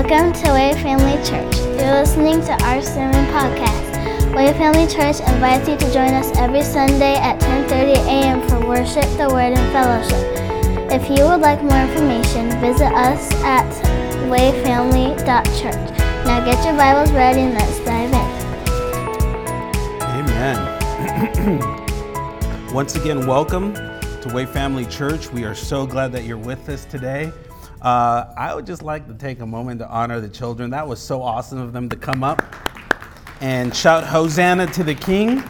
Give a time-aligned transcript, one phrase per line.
[0.00, 1.56] Welcome to Way Family Church.
[1.78, 4.34] You're listening to our sermon podcast.
[4.34, 8.40] Way Family Church invites you to join us every Sunday at 10:30 a.m.
[8.48, 10.24] for worship, the word, and fellowship.
[10.90, 13.70] If you would like more information, visit us at
[14.30, 15.98] wayfamily.church.
[16.24, 18.28] Now get your Bibles ready and let's dive in.
[20.16, 20.56] Amen.
[22.72, 25.30] Once again, welcome to Way Family Church.
[25.30, 27.30] We are so glad that you're with us today.
[27.82, 30.68] Uh, I would just like to take a moment to honor the children.
[30.68, 32.42] That was so awesome of them to come up
[33.40, 35.42] and shout Hosanna to the King.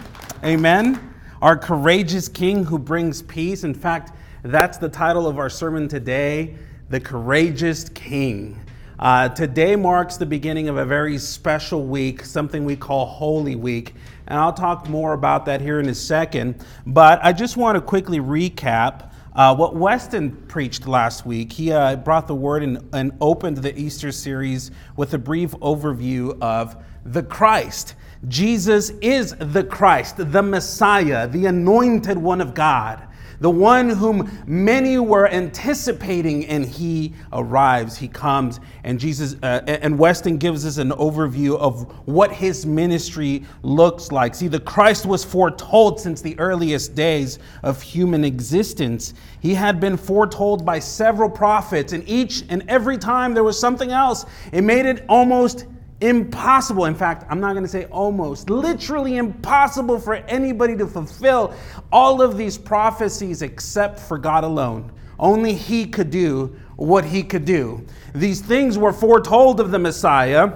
[0.45, 1.12] Amen.
[1.43, 3.65] Our courageous King who brings peace.
[3.65, 4.12] In fact,
[4.45, 6.55] that's the title of our sermon today
[6.88, 8.60] The Courageous King.
[9.01, 13.97] Uh, today marks the beginning of a very special week, something we call Holy Week.
[14.29, 16.65] And I'll talk more about that here in a second.
[16.87, 21.97] But I just want to quickly recap uh, what Weston preached last week, he uh,
[21.97, 27.23] brought the word and, and opened the Easter series with a brief overview of the
[27.23, 27.95] Christ.
[28.29, 33.07] Jesus is the Christ, the Messiah, the anointed one of God
[33.41, 39.99] the one whom many were anticipating, and he arrives, he comes, and Jesus, uh, and
[39.99, 44.35] Weston gives us an overview of what his ministry looks like.
[44.35, 49.15] See, the Christ was foretold since the earliest days of human existence.
[49.41, 53.91] He had been foretold by several prophets, and each and every time there was something
[53.91, 55.66] else, it made it almost
[56.01, 56.87] impossible.
[56.87, 61.54] In fact, I'm not going to say almost, literally impossible for anybody to fulfill
[61.93, 64.93] all of these prophecies except for God alone.
[65.19, 67.84] Only He could do what He could do.
[68.15, 70.53] These things were foretold of the Messiah,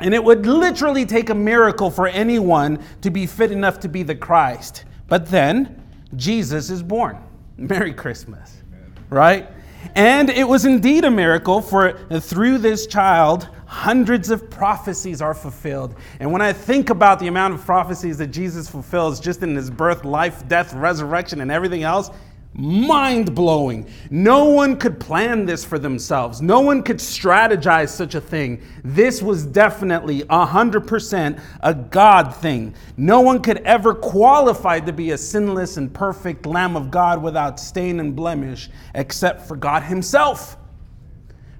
[0.00, 4.02] and it would literally take a miracle for anyone to be fit enough to be
[4.02, 4.84] the Christ.
[5.08, 5.82] But then,
[6.16, 7.18] Jesus is born.
[7.58, 8.62] Merry Christmas,
[9.10, 9.48] right?
[9.94, 15.94] And it was indeed a miracle, for through this child, hundreds of prophecies are fulfilled.
[16.20, 19.70] And when I think about the amount of prophecies that Jesus fulfills just in his
[19.70, 22.10] birth, life, death, resurrection, and everything else,
[22.54, 23.88] mind blowing.
[24.10, 26.42] No one could plan this for themselves.
[26.42, 28.62] No one could strategize such a thing.
[28.82, 32.74] This was definitely 100% a God thing.
[32.96, 37.60] No one could ever qualify to be a sinless and perfect Lamb of God without
[37.60, 40.56] stain and blemish except for God Himself.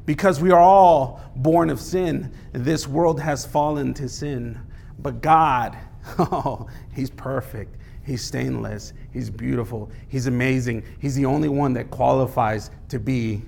[0.04, 4.58] Because we are all born of sin, this world has fallen to sin.
[4.98, 5.78] But God,
[6.18, 7.77] oh, He's perfect.
[8.08, 8.94] He's stainless.
[9.12, 9.90] He's beautiful.
[10.08, 10.82] He's amazing.
[10.98, 13.42] He's the only one that qualifies to be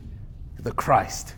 [0.59, 1.34] the Christ.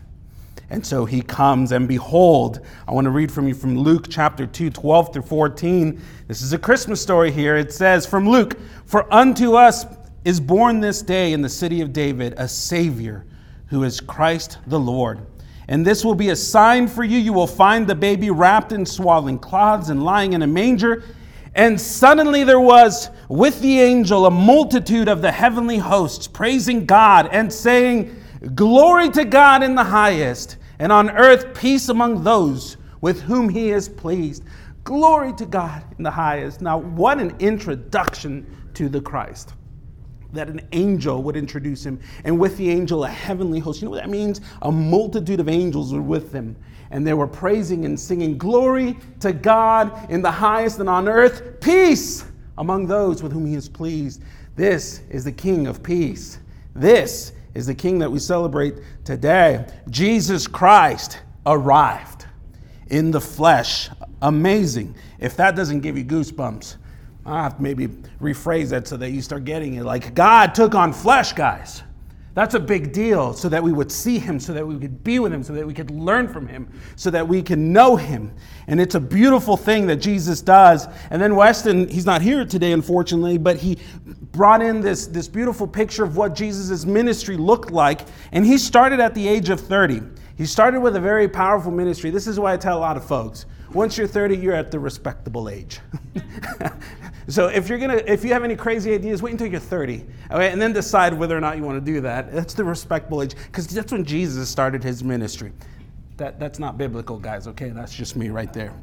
[0.69, 4.45] And so he comes, and behold, I want to read from you from Luke chapter
[4.45, 6.01] 2, 12 through 14.
[6.27, 7.55] This is a Christmas story here.
[7.55, 9.85] It says, From Luke, For unto us
[10.25, 13.25] is born this day in the city of David a Savior,
[13.67, 15.25] who is Christ the Lord.
[15.69, 17.19] And this will be a sign for you.
[17.19, 21.05] You will find the baby wrapped in swaddling cloths and lying in a manger.
[21.55, 27.29] And suddenly there was with the angel a multitude of the heavenly hosts praising God
[27.31, 28.15] and saying,
[28.55, 33.71] Glory to God in the highest, and on earth peace among those with whom he
[33.71, 34.43] is pleased.
[34.83, 36.61] Glory to God in the highest.
[36.61, 39.53] Now, what an introduction to the Christ.
[40.33, 43.81] That an angel would introduce him, and with the angel, a heavenly host.
[43.81, 44.41] You know what that means?
[44.63, 46.57] A multitude of angels were with them
[46.91, 51.59] and they were praising and singing, Glory to God in the highest and on earth,
[51.59, 52.23] peace
[52.57, 54.21] among those with whom he is pleased.
[54.55, 56.39] This is the King of peace.
[56.75, 59.65] This is the King that we celebrate today.
[59.89, 62.25] Jesus Christ arrived
[62.87, 63.89] in the flesh.
[64.21, 64.95] Amazing.
[65.19, 66.77] If that doesn't give you goosebumps,
[67.25, 67.87] I have to maybe
[68.21, 69.83] rephrase that so that you start getting it.
[69.83, 71.83] Like God took on flesh, guys.
[72.33, 75.19] That's a big deal so that we would see him, so that we could be
[75.19, 78.33] with him, so that we could learn from him, so that we can know him.
[78.65, 80.87] And it's a beautiful thing that Jesus does.
[81.11, 83.77] And then Weston, he's not here today, unfortunately, but he
[84.31, 88.01] brought in this, this beautiful picture of what Jesus' ministry looked like.
[88.31, 90.01] And he started at the age of 30.
[90.35, 92.09] He started with a very powerful ministry.
[92.09, 94.79] This is why I tell a lot of folks once you're 30, you're at the
[94.79, 95.79] respectable age.
[97.27, 100.51] so if you're gonna, if you have any crazy ideas, wait until you're 30, okay,
[100.51, 102.31] and then decide whether or not you want to do that.
[102.31, 105.51] That's the respectable age, because that's when Jesus started his ministry.
[106.17, 107.69] That, that's not biblical, guys, okay?
[107.69, 108.73] That's just me right there.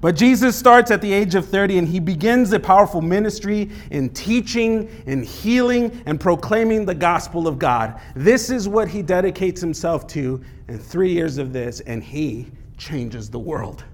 [0.00, 4.08] But Jesus starts at the age of 30 and he begins a powerful ministry in
[4.10, 8.00] teaching, in healing, and proclaiming the gospel of God.
[8.16, 13.28] This is what he dedicates himself to in three years of this, and he changes
[13.28, 13.84] the world.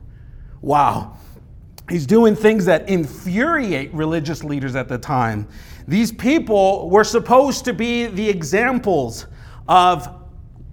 [0.67, 1.17] Wow.
[1.89, 5.47] He's doing things that infuriate religious leaders at the time.
[5.87, 9.29] These people were supposed to be the examples
[9.69, 10.09] of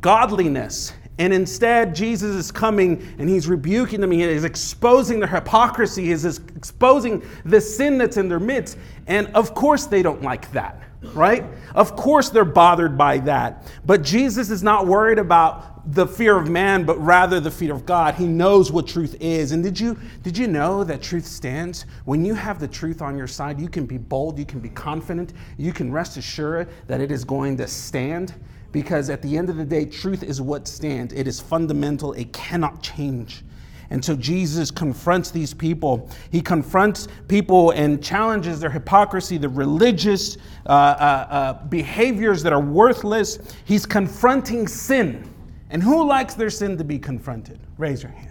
[0.02, 4.12] godliness And instead, Jesus is coming and he's rebuking them.
[4.12, 8.78] He is exposing their hypocrisy, he is exposing the sin that's in their midst.
[9.08, 10.82] And of course, they don't like that,
[11.14, 11.46] right?
[11.76, 13.72] Of course, they're bothered by that.
[13.86, 17.86] But Jesus is not worried about the fear of man, but rather the fear of
[17.86, 18.16] God.
[18.16, 19.52] He knows what truth is.
[19.52, 21.86] And did you, did you know that truth stands?
[22.06, 24.70] When you have the truth on your side, you can be bold, you can be
[24.70, 28.34] confident, you can rest assured that it is going to stand
[28.72, 31.14] because at the end of the day, truth is what stands.
[31.14, 33.44] It is fundamental, it cannot change.
[33.90, 36.10] And so Jesus confronts these people.
[36.32, 42.60] He confronts people and challenges their hypocrisy, the religious uh, uh, uh, behaviors that are
[42.60, 43.38] worthless.
[43.66, 45.30] He's confronting sin.
[45.74, 47.60] And who likes their sin to be confronted?
[47.80, 48.30] Raise your hand.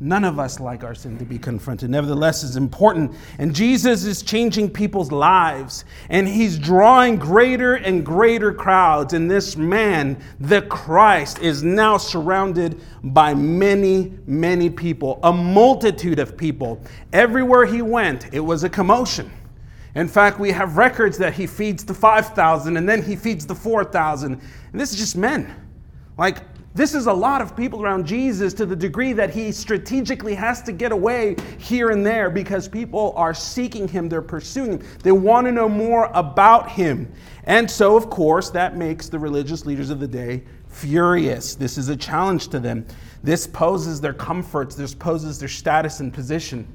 [0.00, 1.88] None of us like our sin to be confronted.
[1.88, 3.14] Nevertheless, it's important.
[3.38, 9.12] And Jesus is changing people's lives, and he's drawing greater and greater crowds.
[9.12, 16.36] And this man, the Christ, is now surrounded by many, many people, a multitude of
[16.36, 16.82] people.
[17.12, 19.30] Everywhere he went, it was a commotion.
[19.94, 23.54] In fact, we have records that he feeds the 5,000 and then he feeds the
[23.54, 24.32] 4,000.
[24.32, 25.61] And this is just men.
[26.16, 26.38] Like,
[26.74, 30.62] this is a lot of people around Jesus to the degree that he strategically has
[30.62, 35.12] to get away here and there because people are seeking him, they're pursuing him, they
[35.12, 37.12] want to know more about him.
[37.44, 41.54] And so, of course, that makes the religious leaders of the day furious.
[41.54, 42.86] This is a challenge to them.
[43.22, 46.66] This poses their comforts, this poses their status and position.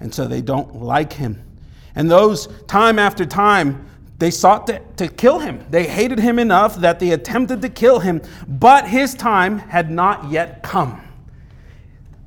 [0.00, 1.42] And so they don't like him.
[1.94, 3.88] And those, time after time,
[4.18, 5.64] they sought to, to kill him.
[5.70, 10.30] They hated him enough that they attempted to kill him, but his time had not
[10.30, 11.00] yet come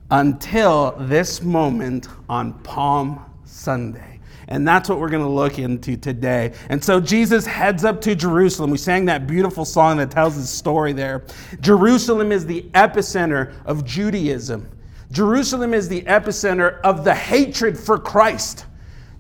[0.10, 4.20] until this moment on Palm Sunday.
[4.48, 6.54] And that's what we're going to look into today.
[6.68, 8.70] And so Jesus heads up to Jerusalem.
[8.70, 11.24] We sang that beautiful song that tells his story there.
[11.62, 14.70] Jerusalem is the epicenter of Judaism,
[15.12, 18.66] Jerusalem is the epicenter of the hatred for Christ.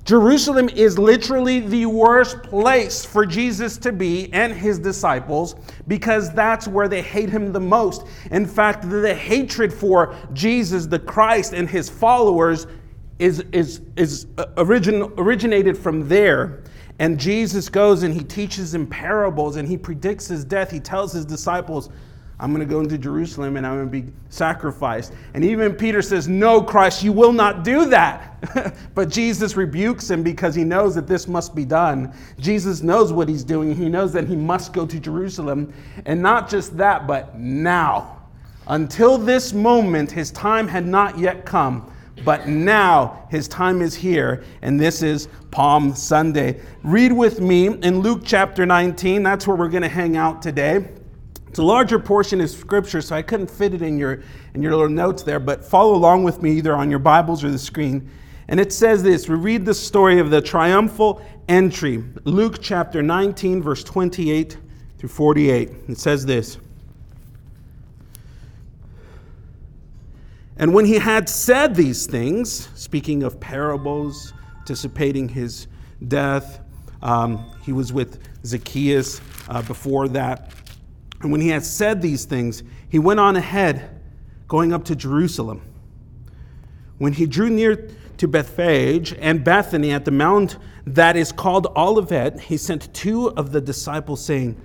[0.03, 5.56] Jerusalem is literally the worst place for Jesus to be and his disciples
[5.88, 8.06] because that's where they hate him the most.
[8.31, 12.65] In fact, the hatred for Jesus, the Christ, and his followers
[13.19, 16.63] is, is, is uh, origin, originated from there.
[16.98, 20.71] And Jesus goes and he teaches in parables and he predicts his death.
[20.71, 21.89] He tells his disciples,
[22.41, 25.13] I'm going to go into Jerusalem and I'm going to be sacrificed.
[25.35, 28.75] And even Peter says, No, Christ, you will not do that.
[28.95, 32.11] but Jesus rebukes him because he knows that this must be done.
[32.39, 33.75] Jesus knows what he's doing.
[33.75, 35.71] He knows that he must go to Jerusalem.
[36.07, 38.23] And not just that, but now.
[38.65, 41.93] Until this moment, his time had not yet come.
[42.25, 46.59] But now his time is here, and this is Palm Sunday.
[46.83, 49.23] Read with me in Luke chapter 19.
[49.23, 50.85] That's where we're going to hang out today.
[51.51, 54.21] It's a larger portion of scripture, so I couldn't fit it in your,
[54.53, 57.51] in your little notes there, but follow along with me either on your Bibles or
[57.51, 58.09] the screen.
[58.48, 63.62] And it says this we read the story of the triumphal entry, Luke chapter 19,
[63.62, 64.57] verse 28
[64.98, 65.71] through 48.
[65.89, 66.57] It says this.
[70.56, 75.68] And when he had said these things, speaking of parables, anticipating his
[76.07, 76.62] death,
[77.01, 79.19] um, he was with Zacchaeus
[79.50, 80.53] uh, before that.
[81.21, 84.01] And when he had said these things, he went on ahead,
[84.47, 85.62] going up to Jerusalem.
[86.98, 92.39] When he drew near to Bethphage and Bethany at the mount that is called Olivet,
[92.39, 94.60] he sent two of the disciples, saying,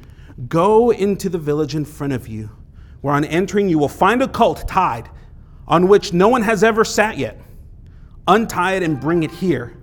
[0.48, 2.50] Go into the village in front of you,
[3.00, 5.08] where on entering you will find a colt tied,
[5.66, 7.40] on which no one has ever sat yet.
[8.28, 9.76] Untie it and bring it here.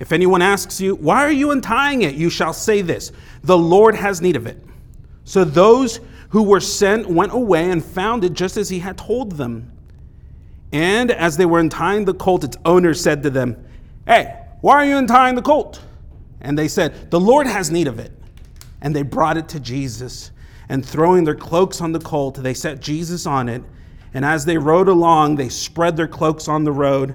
[0.00, 2.14] If anyone asks you, Why are you untying it?
[2.14, 3.12] you shall say this
[3.42, 4.62] The Lord has need of it.
[5.24, 6.00] So those
[6.34, 9.70] who were sent went away and found it just as he had told them.
[10.72, 13.64] And as they were untying the colt, its owner said to them,
[14.04, 15.80] Hey, why are you untying the colt?
[16.40, 18.10] And they said, The Lord has need of it.
[18.80, 20.32] And they brought it to Jesus.
[20.68, 23.62] And throwing their cloaks on the colt, they set Jesus on it.
[24.12, 27.14] And as they rode along, they spread their cloaks on the road.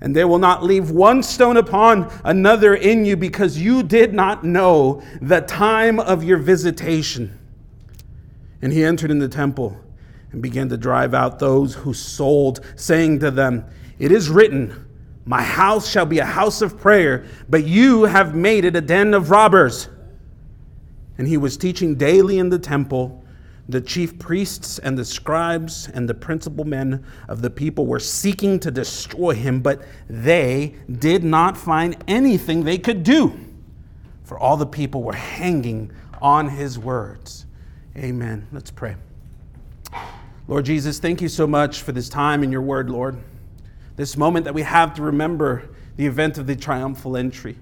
[0.00, 4.44] And they will not leave one stone upon another in you because you did not
[4.44, 7.36] know the time of your visitation.
[8.62, 9.76] And he entered in the temple
[10.32, 13.64] and began to drive out those who sold, saying to them,
[13.98, 14.86] It is written,
[15.24, 19.14] My house shall be a house of prayer, but you have made it a den
[19.14, 19.88] of robbers.
[21.16, 23.17] And he was teaching daily in the temple.
[23.68, 28.58] The chief priests and the scribes and the principal men of the people were seeking
[28.60, 33.38] to destroy him, but they did not find anything they could do,
[34.24, 37.44] for all the people were hanging on his words.
[37.94, 38.46] Amen.
[38.52, 38.96] Let's pray.
[40.46, 43.18] Lord Jesus, thank you so much for this time in your word, Lord.
[43.96, 47.58] This moment that we have to remember the event of the triumphal entry.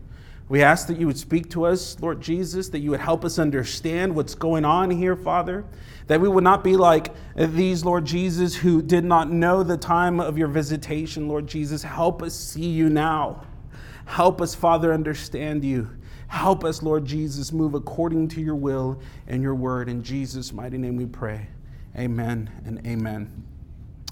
[0.48, 3.38] We ask that you would speak to us, Lord Jesus, that you would help us
[3.38, 5.64] understand what's going on here, Father.
[6.06, 10.20] That we would not be like these, Lord Jesus, who did not know the time
[10.20, 11.82] of your visitation, Lord Jesus.
[11.82, 13.44] Help us see you now.
[14.04, 15.90] Help us, Father, understand you.
[16.28, 19.88] Help us, Lord Jesus, move according to your will and your word.
[19.88, 21.48] In Jesus' mighty name we pray.
[21.96, 23.44] Amen and amen.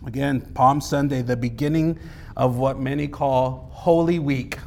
[0.04, 1.98] Again, Palm Sunday, the beginning
[2.36, 4.58] of what many call Holy Week.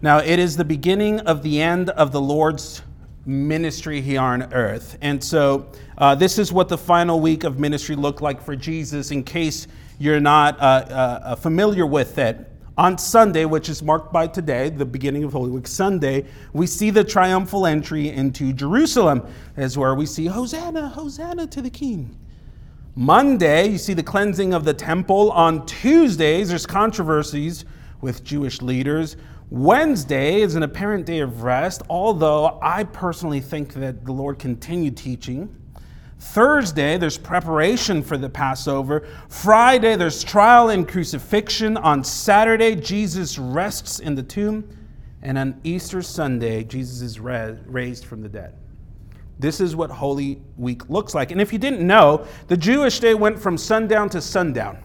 [0.00, 2.82] Now, it is the beginning of the end of the Lord's
[3.26, 4.96] ministry here on earth.
[5.00, 5.66] And so,
[5.98, 9.66] uh, this is what the final week of ministry looked like for Jesus, in case
[9.98, 12.48] you're not uh, uh, familiar with it.
[12.76, 16.90] On Sunday, which is marked by today, the beginning of Holy Week Sunday, we see
[16.90, 19.26] the triumphal entry into Jerusalem,
[19.56, 22.16] as where we see Hosanna, Hosanna to the King.
[22.94, 25.32] Monday, you see the cleansing of the temple.
[25.32, 27.64] On Tuesdays, there's controversies
[28.00, 29.16] with Jewish leaders.
[29.50, 34.96] Wednesday is an apparent day of rest, although I personally think that the Lord continued
[34.96, 35.54] teaching.
[36.20, 39.06] Thursday, there's preparation for the Passover.
[39.28, 41.78] Friday, there's trial and crucifixion.
[41.78, 44.68] On Saturday, Jesus rests in the tomb.
[45.22, 48.54] And on Easter Sunday, Jesus is raised from the dead.
[49.38, 51.30] This is what Holy Week looks like.
[51.30, 54.78] And if you didn't know, the Jewish day went from sundown to sundown.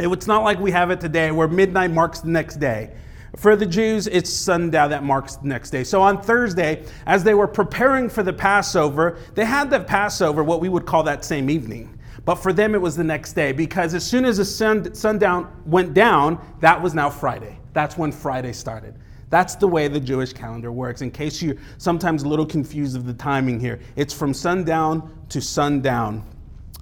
[0.00, 2.94] It's not like we have it today where midnight marks the next day.
[3.36, 5.82] For the Jews, it's sundown that marks the next day.
[5.84, 10.60] So on Thursday, as they were preparing for the Passover, they had the Passover, what
[10.60, 11.98] we would call that same evening.
[12.24, 15.62] But for them, it was the next day because as soon as the sun, sundown
[15.66, 17.58] went down, that was now Friday.
[17.72, 18.94] That's when Friday started.
[19.30, 21.02] That's the way the Jewish calendar works.
[21.02, 25.40] In case you're sometimes a little confused of the timing here, it's from sundown to
[25.40, 26.24] sundown.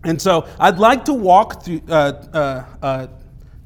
[0.04, 1.92] And so I'd like to walk through, uh,
[2.32, 3.06] uh, uh,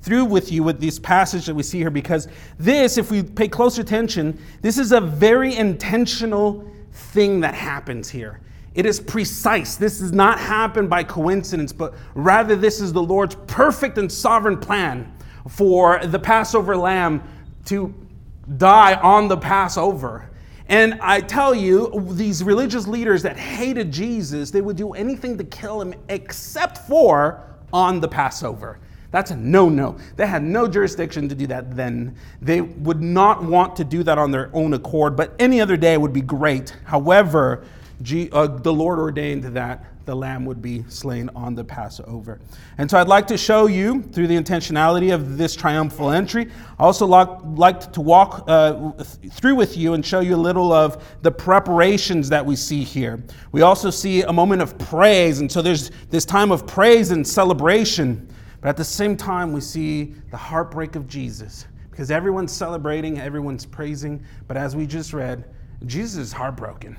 [0.07, 2.29] through with you with this passage that we see here because
[2.61, 8.41] this, if we pay close attention, this is a very intentional thing that happens here.
[8.77, 9.75] It is precise.
[9.75, 14.59] This does not happen by coincidence, but rather this is the Lord's perfect and sovereign
[14.59, 15.13] plan
[15.49, 17.21] for the Passover lamb
[17.65, 17.93] to
[18.59, 20.31] die on the Passover.
[20.69, 25.45] And I tell you, these religious leaders that hated Jesus, they would do anything to
[25.45, 28.79] kill him except for on the Passover.
[29.17, 29.97] That's a no no.
[30.17, 32.15] They had no jurisdiction to do that then.
[32.43, 35.97] They would not want to do that on their own accord, but any other day
[35.97, 36.77] would be great.
[36.85, 37.65] However,
[38.03, 42.41] G, uh, the Lord ordained that the lamb would be slain on the Passover.
[42.77, 46.51] And so I'd like to show you through the intentionality of this triumphal entry.
[46.79, 48.91] I also like, like to walk uh,
[49.31, 53.25] through with you and show you a little of the preparations that we see here.
[53.53, 57.27] We also see a moment of praise, and so there's this time of praise and
[57.27, 58.29] celebration.
[58.67, 63.65] But at the same time, we see the heartbreak of Jesus because everyone's celebrating, everyone's
[63.65, 64.25] praising.
[64.49, 65.45] But as we just read,
[65.87, 66.97] Jesus is heartbroken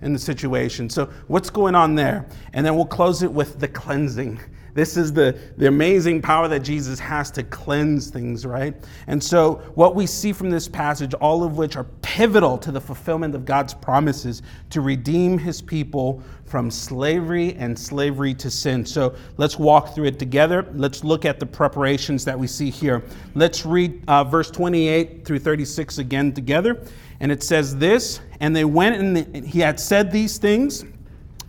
[0.00, 0.88] in the situation.
[0.88, 2.24] So, what's going on there?
[2.52, 4.38] And then we'll close it with the cleansing.
[4.74, 8.74] This is the, the amazing power that Jesus has to cleanse things, right?
[9.06, 12.80] And so, what we see from this passage, all of which are pivotal to the
[12.80, 18.86] fulfillment of God's promises to redeem his people from slavery and slavery to sin.
[18.86, 20.66] So, let's walk through it together.
[20.72, 23.02] Let's look at the preparations that we see here.
[23.34, 26.82] Let's read uh, verse 28 through 36 again together.
[27.20, 30.84] And it says this And they went and he had said these things,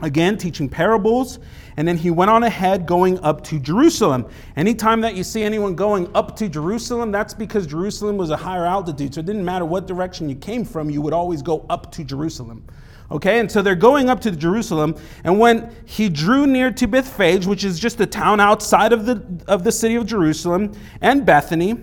[0.01, 1.39] again, teaching parables.
[1.77, 4.27] And then he went on ahead going up to Jerusalem.
[4.55, 8.65] Anytime that you see anyone going up to Jerusalem, that's because Jerusalem was a higher
[8.65, 9.13] altitude.
[9.13, 12.03] So it didn't matter what direction you came from, you would always go up to
[12.03, 12.63] Jerusalem.
[13.11, 14.95] Okay, and so they're going up to Jerusalem.
[15.23, 19.23] And when he drew near to Bethphage, which is just a town outside of the,
[19.47, 21.75] of the city of Jerusalem, and Bethany,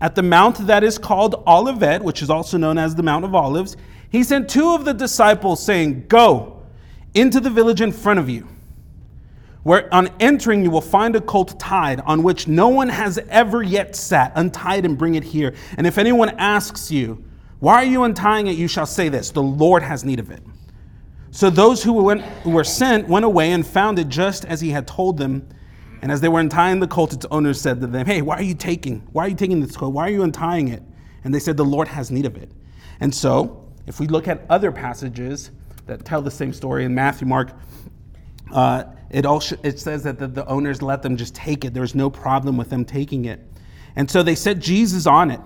[0.00, 3.34] at the mount that is called Olivet, which is also known as the Mount of
[3.34, 3.76] Olives,
[4.10, 6.62] he sent two of the disciples, saying, Go
[7.14, 8.46] into the village in front of you,
[9.64, 13.62] where on entering you will find a colt tied, on which no one has ever
[13.62, 14.32] yet sat.
[14.36, 15.54] Untie it and bring it here.
[15.76, 17.24] And if anyone asks you,
[17.58, 18.56] Why are you untying it?
[18.56, 20.42] you shall say this The Lord has need of it.
[21.30, 24.70] So those who, went, who were sent went away and found it just as he
[24.70, 25.48] had told them.
[26.00, 28.42] And as they were untying the colt, its owner said to them, Hey, why are
[28.42, 29.00] you taking?
[29.12, 29.94] Why are you taking this colt?
[29.94, 30.82] Why are you untying it?
[31.24, 32.52] And they said, The Lord has need of it.
[33.00, 35.50] And so, if we look at other passages
[35.86, 37.52] that tell the same story in Matthew, Mark,
[38.52, 41.74] uh, it, all—it says that the, the owners let them just take it.
[41.74, 43.40] There's no problem with them taking it.
[43.96, 45.40] And so they set Jesus on it.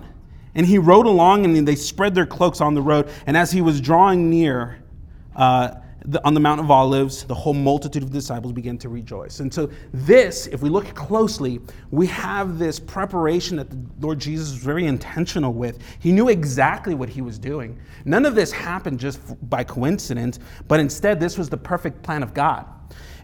[0.55, 3.09] And he rode along and they spread their cloaks on the road.
[3.27, 4.83] And as he was drawing near,
[5.35, 5.75] uh,
[6.05, 9.41] the, on the Mount of Olives, the whole multitude of disciples began to rejoice.
[9.41, 11.59] And so, this, if we look closely,
[11.91, 15.79] we have this preparation that the Lord Jesus was very intentional with.
[15.99, 17.79] He knew exactly what he was doing.
[18.05, 22.33] None of this happened just by coincidence, but instead, this was the perfect plan of
[22.33, 22.65] God.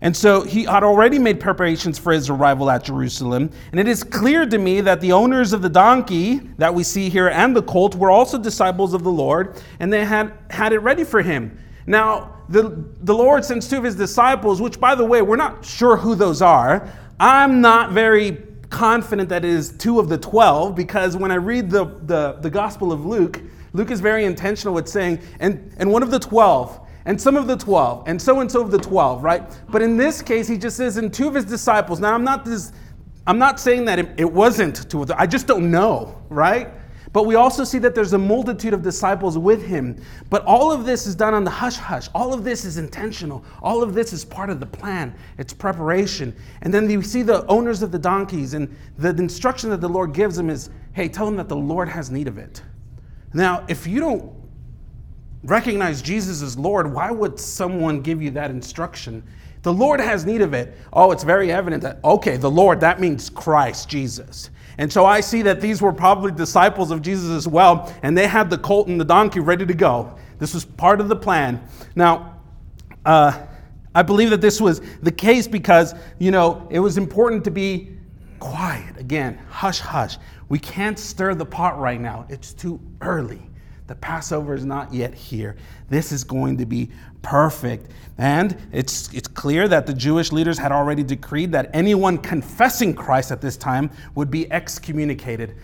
[0.02, 3.50] And so he had already made preparations for his arrival at Jerusalem.
[3.72, 7.10] And it is clear to me that the owners of the donkey that we see
[7.10, 10.80] here and the colt were also disciples of the Lord, and they had had it
[10.80, 11.58] ready for him.
[11.88, 15.66] Now, the, the Lord sends two of his disciples, which, by the way, we're not
[15.66, 16.88] sure who those are.
[17.20, 21.70] I'm not very confident that it is two of the 12 because when I read
[21.70, 23.42] the, the, the Gospel of Luke,
[23.74, 27.48] Luke is very intentional with saying, and, and one of the 12, and some of
[27.48, 29.44] the 12, and so and so of the 12, right?
[29.70, 32.00] But in this case, he just says, and two of his disciples.
[32.00, 32.72] Now, I'm not this.
[33.28, 35.18] I'm not saying that it, it wasn't two of them.
[35.20, 36.70] I just don't know, right?
[37.16, 39.96] But we also see that there's a multitude of disciples with him.
[40.30, 42.10] But all of this is done on the hush hush.
[42.14, 43.46] All of this is intentional.
[43.62, 46.36] All of this is part of the plan, it's preparation.
[46.62, 50.14] And then you see the owners of the donkeys, and the instruction that the Lord
[50.14, 52.62] gives them is hey, tell them that the Lord has need of it.
[53.34, 54.35] Now, if you don't
[55.46, 59.24] recognize Jesus as Lord, why would someone give you that instruction?
[59.62, 60.78] The Lord has need of it.
[60.94, 64.52] Oh, it's very evident that, okay, the Lord, that means Christ, Jesus.
[64.78, 68.28] And so I see that these were probably disciples of Jesus as well, and they
[68.28, 70.16] had the colt and the donkey ready to go.
[70.38, 71.66] This was part of the plan.
[71.96, 72.40] Now,
[73.06, 73.42] uh,
[73.96, 77.98] I believe that this was the case because, you know, it was important to be
[78.40, 78.98] quiet.
[78.98, 80.18] Again, hush, hush.
[80.50, 83.42] We can't stir the pot right now, it's too early.
[83.88, 85.56] The Passover is not yet here.
[85.90, 86.90] This is going to be
[87.22, 87.92] perfect.
[88.18, 93.32] And it's, it's clear that the Jewish leaders had already decreed that anyone confessing Christ
[93.32, 95.56] at this time would be excommunicated.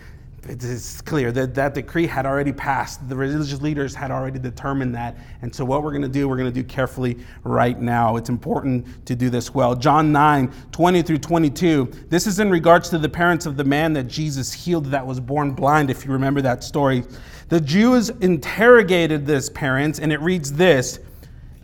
[0.48, 3.08] It is clear that that decree had already passed.
[3.08, 5.16] The religious leaders had already determined that.
[5.40, 8.16] And so, what we're going to do, we're going to do carefully right now.
[8.16, 9.76] It's important to do this well.
[9.76, 11.92] John 9, 20 through 22.
[12.08, 15.20] This is in regards to the parents of the man that Jesus healed that was
[15.20, 17.04] born blind, if you remember that story.
[17.48, 20.98] The Jews interrogated this parents, and it reads this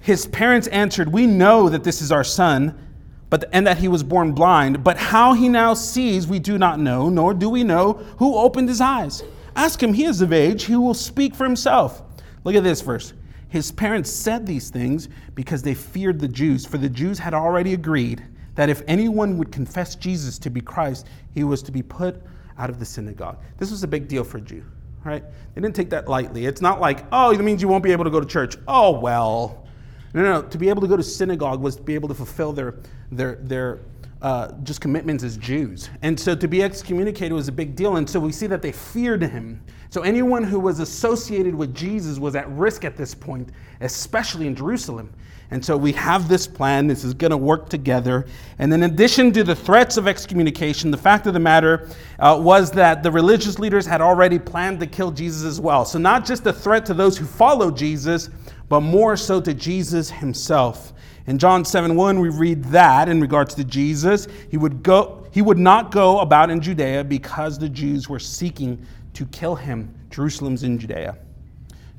[0.00, 2.78] His parents answered, We know that this is our son,
[3.30, 6.80] but, and that he was born blind, but how he now sees we do not
[6.80, 9.22] know, nor do we know who opened his eyes.
[9.54, 12.02] Ask him, he is of age, he will speak for himself.
[12.44, 13.12] Look at this verse.
[13.48, 17.74] His parents said these things because they feared the Jews, for the Jews had already
[17.74, 18.22] agreed
[18.54, 22.22] that if anyone would confess Jesus to be Christ, he was to be put
[22.58, 23.38] out of the synagogue.
[23.56, 24.64] This was a big deal for a Jew
[25.04, 25.24] right?
[25.54, 26.46] They didn't take that lightly.
[26.46, 28.56] It's not like, oh, it means you won't be able to go to church.
[28.66, 29.66] Oh, well.
[30.14, 30.42] No, no, no.
[30.48, 32.76] To be able to go to synagogue was to be able to fulfill their,
[33.10, 33.80] their, their
[34.22, 35.90] uh, just commitments as Jews.
[36.02, 37.96] And so to be excommunicated was a big deal.
[37.96, 39.62] And so we see that they feared him.
[39.90, 44.54] So anyone who was associated with Jesus was at risk at this point, especially in
[44.54, 45.12] Jerusalem.
[45.50, 46.86] And so we have this plan.
[46.86, 48.26] This is going to work together.
[48.58, 52.70] And in addition to the threats of excommunication, the fact of the matter uh, was
[52.72, 55.86] that the religious leaders had already planned to kill Jesus as well.
[55.86, 58.28] So not just a threat to those who follow Jesus,
[58.68, 60.92] but more so to Jesus himself.
[61.26, 65.42] In John 7 1, we read that in regards to Jesus, he would, go, he
[65.42, 69.94] would not go about in Judea because the Jews were seeking to kill him.
[70.10, 71.16] Jerusalem's in Judea.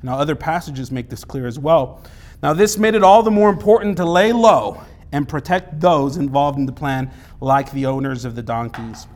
[0.02, 2.02] Now, other passages make this clear as well.
[2.42, 6.58] Now, this made it all the more important to lay low and protect those involved
[6.58, 9.06] in the plan, like the owners of the donkeys.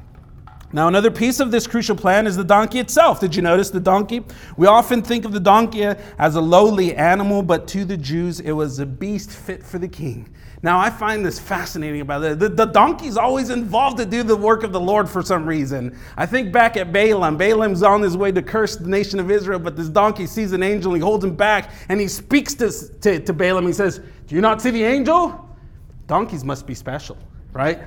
[0.72, 3.20] Now, another piece of this crucial plan is the donkey itself.
[3.20, 4.24] Did you notice the donkey?
[4.56, 8.52] We often think of the donkey as a lowly animal, but to the Jews, it
[8.52, 10.34] was a beast fit for the king.
[10.64, 12.38] Now, I find this fascinating about it.
[12.38, 15.96] The, the donkey's always involved to do the work of the Lord for some reason.
[16.16, 17.36] I think back at Balaam.
[17.36, 20.62] Balaam's on his way to curse the nation of Israel, but this donkey sees an
[20.62, 23.66] angel and he holds him back and he speaks to, to, to Balaam.
[23.66, 25.46] He says, Do you not see the angel?
[26.06, 27.18] Donkeys must be special,
[27.52, 27.80] right?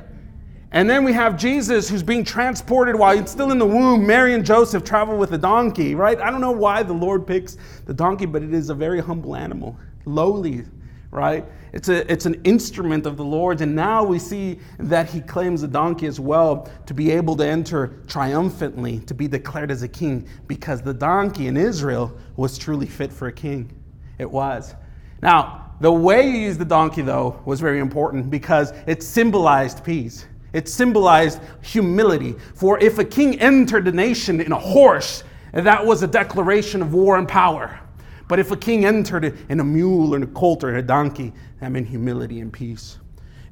[0.71, 4.05] And then we have Jesus who's being transported while he's still in the womb.
[4.05, 6.19] Mary and Joseph travel with a donkey, right?
[6.19, 9.35] I don't know why the Lord picks the donkey, but it is a very humble
[9.35, 10.65] animal, lowly,
[11.09, 11.45] right?
[11.71, 13.61] It's, a, it's an instrument of the Lord.
[13.61, 17.45] And now we see that he claims the donkey as well to be able to
[17.45, 22.87] enter triumphantly, to be declared as a king, because the donkey in Israel was truly
[22.87, 23.71] fit for a king.
[24.19, 24.75] It was.
[25.21, 30.25] Now, the way you use the donkey, though, was very important because it symbolized peace.
[30.53, 32.35] It symbolized humility.
[32.55, 36.93] For if a king entered the nation in a horse, that was a declaration of
[36.93, 37.79] war and power.
[38.27, 41.71] But if a king entered in a mule or a colt or a donkey, that
[41.71, 42.97] meant humility and peace.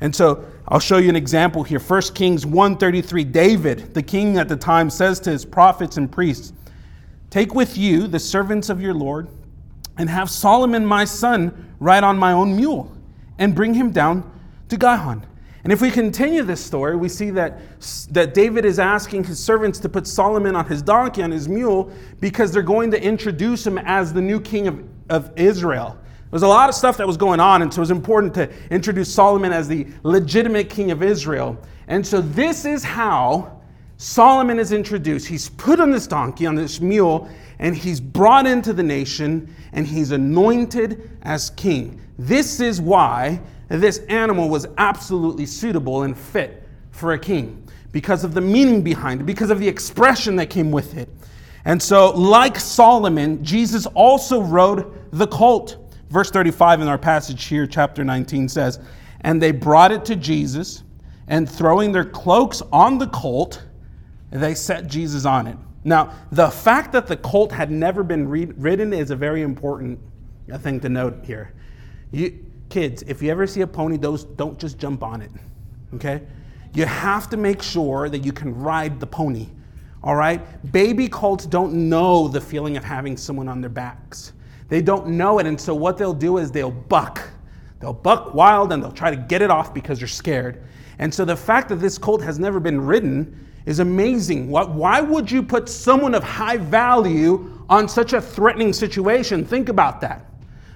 [0.01, 1.79] And so I'll show you an example here.
[1.79, 6.53] 1 Kings 133, David, the king at the time, says to his prophets and priests,
[7.29, 9.29] Take with you the servants of your Lord,
[9.97, 12.95] and have Solomon my son ride on my own mule,
[13.39, 14.29] and bring him down
[14.69, 15.25] to Gihon.
[15.65, 17.57] And if we continue this story, we see that,
[18.11, 21.91] that David is asking his servants to put Solomon on his donkey, on his mule,
[22.19, 25.97] because they're going to introduce him as the new king of, of Israel.
[25.97, 28.35] There was a lot of stuff that was going on, and so it was important
[28.35, 31.57] to introduce Solomon as the legitimate king of Israel.
[31.87, 33.59] And so this is how
[33.97, 35.25] Solomon is introduced.
[35.25, 39.87] He's put on this donkey, on this mule, and he's brought into the nation, and
[39.87, 41.99] he's anointed as king.
[42.19, 43.41] This is why
[43.81, 49.21] this animal was absolutely suitable and fit for a king because of the meaning behind
[49.21, 51.09] it, because of the expression that came with it.
[51.65, 55.77] And so, like Solomon, Jesus also rode the colt.
[56.09, 58.79] Verse 35 in our passage here, chapter 19 says,
[59.21, 60.83] And they brought it to Jesus,
[61.27, 63.63] and throwing their cloaks on the colt,
[64.29, 65.57] they set Jesus on it.
[65.83, 69.99] Now, the fact that the colt had never been ridden is a very important
[70.51, 71.53] uh, thing to note here.
[72.11, 75.31] You, kids, if you ever see a pony, those don't just jump on it.
[75.93, 76.21] Okay?
[76.73, 79.47] You have to make sure that you can ride the pony.
[80.03, 80.41] All right?
[80.71, 84.33] Baby colts don't know the feeling of having someone on their backs.
[84.67, 87.21] They don't know it, and so what they'll do is they'll buck.
[87.79, 90.63] They'll buck wild and they'll try to get it off because they're scared.
[90.99, 94.49] And so the fact that this colt has never been ridden is amazing.
[94.49, 99.43] Why would you put someone of high value on such a threatening situation?
[99.45, 100.31] Think about that.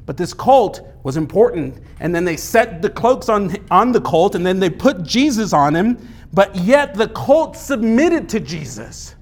[0.09, 1.83] But this colt was important.
[1.99, 5.53] And then they set the cloaks on, on the colt and then they put Jesus
[5.53, 5.99] on him.
[6.33, 9.13] But yet the colt submitted to Jesus.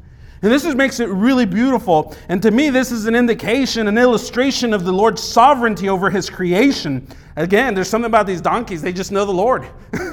[0.42, 2.16] And this is, makes it really beautiful.
[2.30, 6.30] And to me, this is an indication, an illustration of the Lord's sovereignty over his
[6.30, 7.06] creation.
[7.36, 9.68] Again, there's something about these donkeys, they just know the Lord,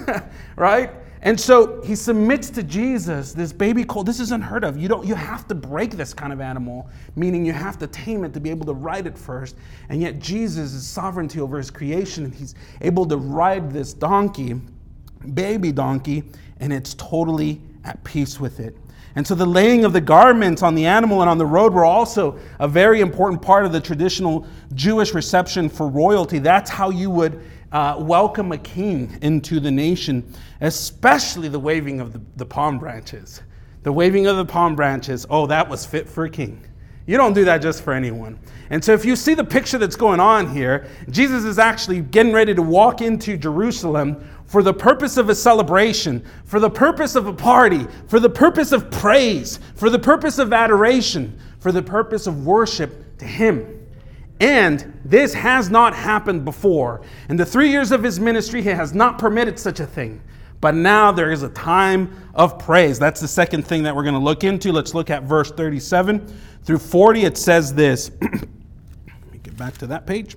[0.56, 0.90] right?
[1.24, 4.04] And so he submits to Jesus, this baby colt.
[4.04, 4.76] This is unheard of.
[4.76, 8.24] You don't you have to break this kind of animal, meaning you have to tame
[8.24, 9.56] it to be able to ride it first.
[9.88, 14.60] And yet Jesus is sovereignty over his creation, and he's able to ride this donkey,
[15.32, 16.24] baby donkey,
[16.60, 18.76] and it's totally at peace with it.
[19.16, 21.86] And so the laying of the garments on the animal and on the road were
[21.86, 26.38] also a very important part of the traditional Jewish reception for royalty.
[26.38, 27.40] That's how you would
[27.74, 30.32] uh, welcome a king into the nation,
[30.64, 33.42] especially the waving of the, the palm branches.
[33.82, 36.66] The waving of the palm branches, oh, that was fit for a king.
[37.06, 38.38] You don't do that just for anyone.
[38.70, 42.32] And so, if you see the picture that's going on here, Jesus is actually getting
[42.32, 47.26] ready to walk into Jerusalem for the purpose of a celebration, for the purpose of
[47.26, 52.26] a party, for the purpose of praise, for the purpose of adoration, for the purpose
[52.26, 53.84] of worship to Him.
[54.40, 57.02] And this has not happened before.
[57.28, 60.20] In the three years of his ministry, he has not permitted such a thing.
[60.60, 62.98] But now there is a time of praise.
[62.98, 64.72] That's the second thing that we're going to look into.
[64.72, 66.26] Let's look at verse 37
[66.64, 67.24] through 40.
[67.24, 68.10] It says this.
[68.22, 68.32] Let
[69.32, 70.36] me get back to that page.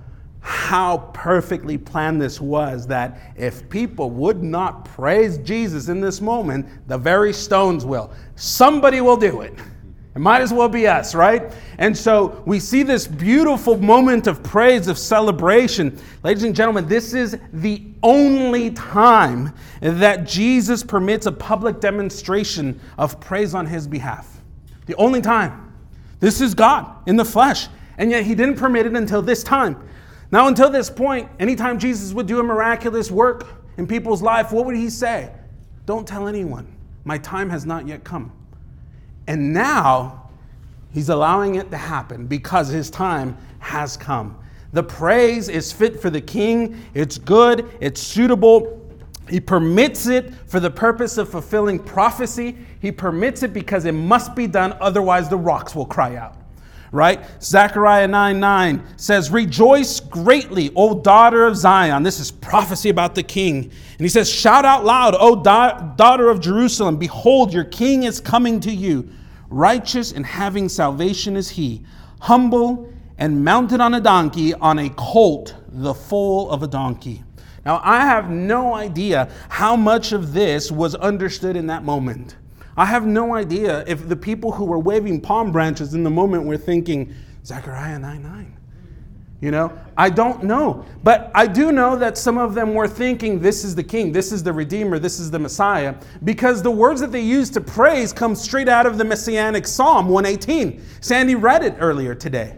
[0.41, 6.67] how perfectly planned this was that if people would not praise Jesus in this moment,
[6.87, 8.11] the very stones will.
[8.35, 9.53] Somebody will do it.
[10.13, 11.53] It might as well be us, right?
[11.77, 15.97] And so we see this beautiful moment of praise, of celebration.
[16.23, 23.21] Ladies and gentlemen, this is the only time that Jesus permits a public demonstration of
[23.21, 24.41] praise on his behalf.
[24.87, 25.73] The only time.
[26.19, 27.67] This is God in the flesh.
[27.97, 29.77] And yet he didn't permit it until this time.
[30.31, 34.65] Now, until this point, anytime Jesus would do a miraculous work in people's life, what
[34.65, 35.29] would he say?
[35.85, 36.73] Don't tell anyone.
[37.03, 38.31] My time has not yet come.
[39.27, 40.29] And now
[40.93, 44.37] he's allowing it to happen because his time has come.
[44.71, 48.77] The praise is fit for the king, it's good, it's suitable.
[49.29, 52.57] He permits it for the purpose of fulfilling prophecy.
[52.79, 56.40] He permits it because it must be done, otherwise, the rocks will cry out
[56.91, 57.25] right?
[57.41, 62.03] Zechariah 9 9 says, Rejoice greatly, O daughter of Zion.
[62.03, 63.63] This is prophecy about the king.
[63.63, 66.97] And he says, Shout out loud, O da- daughter of Jerusalem.
[66.97, 69.09] Behold, your king is coming to you.
[69.49, 71.83] Righteous and having salvation is he,
[72.19, 77.23] humble and mounted on a donkey, on a colt, the foal of a donkey.
[77.65, 82.35] Now, I have no idea how much of this was understood in that moment.
[82.77, 86.45] I have no idea if the people who were waving palm branches in the moment
[86.45, 87.13] were thinking,
[87.45, 88.57] Zechariah 9 9.
[89.41, 90.85] You know, I don't know.
[91.03, 94.31] But I do know that some of them were thinking, this is the king, this
[94.31, 98.13] is the redeemer, this is the Messiah, because the words that they use to praise
[98.13, 100.79] come straight out of the messianic Psalm 118.
[101.01, 102.55] Sandy read it earlier today.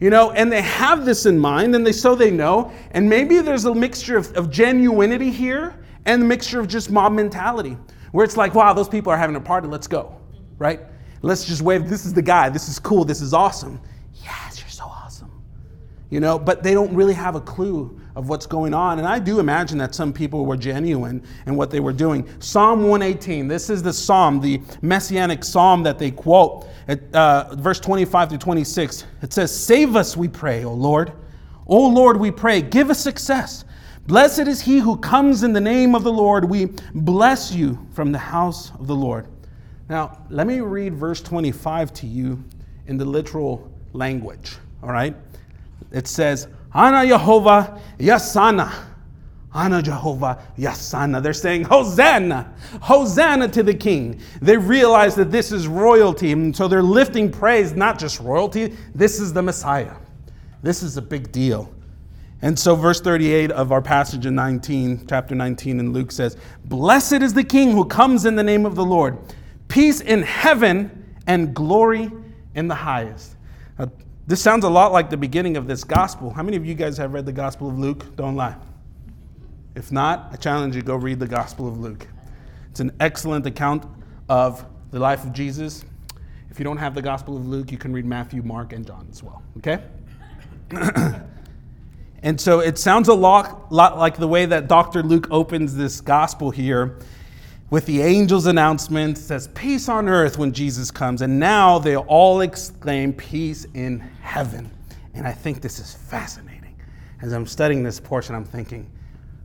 [0.00, 2.72] You know, and they have this in mind, and they so they know.
[2.90, 7.12] And maybe there's a mixture of, of genuinity here and a mixture of just mob
[7.12, 7.76] mentality
[8.12, 10.16] where it's like, wow, those people are having a party, let's go,
[10.58, 10.80] right?
[11.22, 13.80] Let's just wave, this is the guy, this is cool, this is awesome.
[14.22, 15.30] Yes, you're so awesome.
[16.10, 18.98] You know, but they don't really have a clue of what's going on.
[18.98, 22.28] And I do imagine that some people were genuine in what they were doing.
[22.40, 27.78] Psalm 118, this is the psalm, the messianic psalm that they quote, at, uh, verse
[27.78, 29.04] 25 through 26.
[29.22, 31.12] It says, Save us, we pray, O Lord.
[31.68, 33.64] O Lord, we pray, give us success.
[34.08, 36.42] Blessed is he who comes in the name of the Lord.
[36.46, 39.28] We bless you from the house of the Lord.
[39.90, 42.42] Now, let me read verse 25 to you
[42.86, 45.14] in the literal language, all right?
[45.92, 48.72] It says, Ana Jehovah Yasana.
[49.52, 51.22] Ana Jehovah Yasana.
[51.22, 54.22] They're saying, Hosanna, Hosanna to the King.
[54.40, 59.20] They realize that this is royalty, and so they're lifting praise, not just royalty, this
[59.20, 59.96] is the Messiah.
[60.62, 61.70] This is a big deal.
[62.40, 67.14] And so, verse 38 of our passage in 19, chapter 19 in Luke says, Blessed
[67.14, 69.18] is the King who comes in the name of the Lord,
[69.66, 72.12] peace in heaven and glory
[72.54, 73.34] in the highest.
[73.78, 73.90] Now,
[74.28, 76.30] this sounds a lot like the beginning of this gospel.
[76.30, 78.14] How many of you guys have read the Gospel of Luke?
[78.14, 78.56] Don't lie.
[79.74, 82.06] If not, I challenge you go read the Gospel of Luke.
[82.70, 83.84] It's an excellent account
[84.28, 85.84] of the life of Jesus.
[86.50, 89.08] If you don't have the Gospel of Luke, you can read Matthew, Mark, and John
[89.10, 89.42] as well.
[89.58, 89.82] Okay?
[92.22, 95.02] And so it sounds a lot, lot like the way that Dr.
[95.02, 96.98] Luke opens this gospel here
[97.70, 101.22] with the angel's announcement says peace on earth when jesus comes.
[101.22, 104.70] And now they all exclaim peace in heaven.
[105.14, 106.76] And i think this is fascinating.
[107.20, 108.90] As i'm studying this portion i'm thinking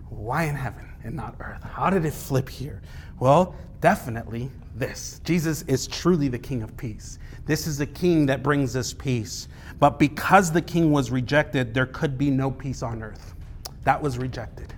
[0.10, 1.64] why in heaven and not earth?
[1.64, 2.82] How did it flip here?
[3.20, 8.42] Well definitely this jesus is truly the king of peace this is the king that
[8.42, 9.48] brings us peace
[9.80, 13.36] but because the king was rejected, there could be no peace on earth.
[13.84, 14.74] That was rejected.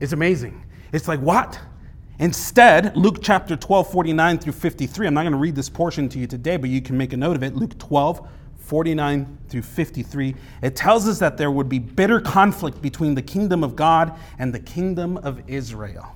[0.00, 0.64] It's amazing.
[0.92, 1.60] It's like, what?
[2.18, 6.18] Instead, Luke chapter 12, 49 through 53, I'm not going to read this portion to
[6.18, 7.56] you today, but you can make a note of it.
[7.56, 13.14] Luke 12, 49 through 53, it tells us that there would be bitter conflict between
[13.14, 16.14] the kingdom of God and the kingdom of Israel.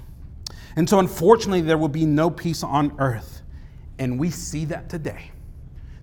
[0.76, 3.42] And so, unfortunately, there will be no peace on earth.
[3.98, 5.30] And we see that today.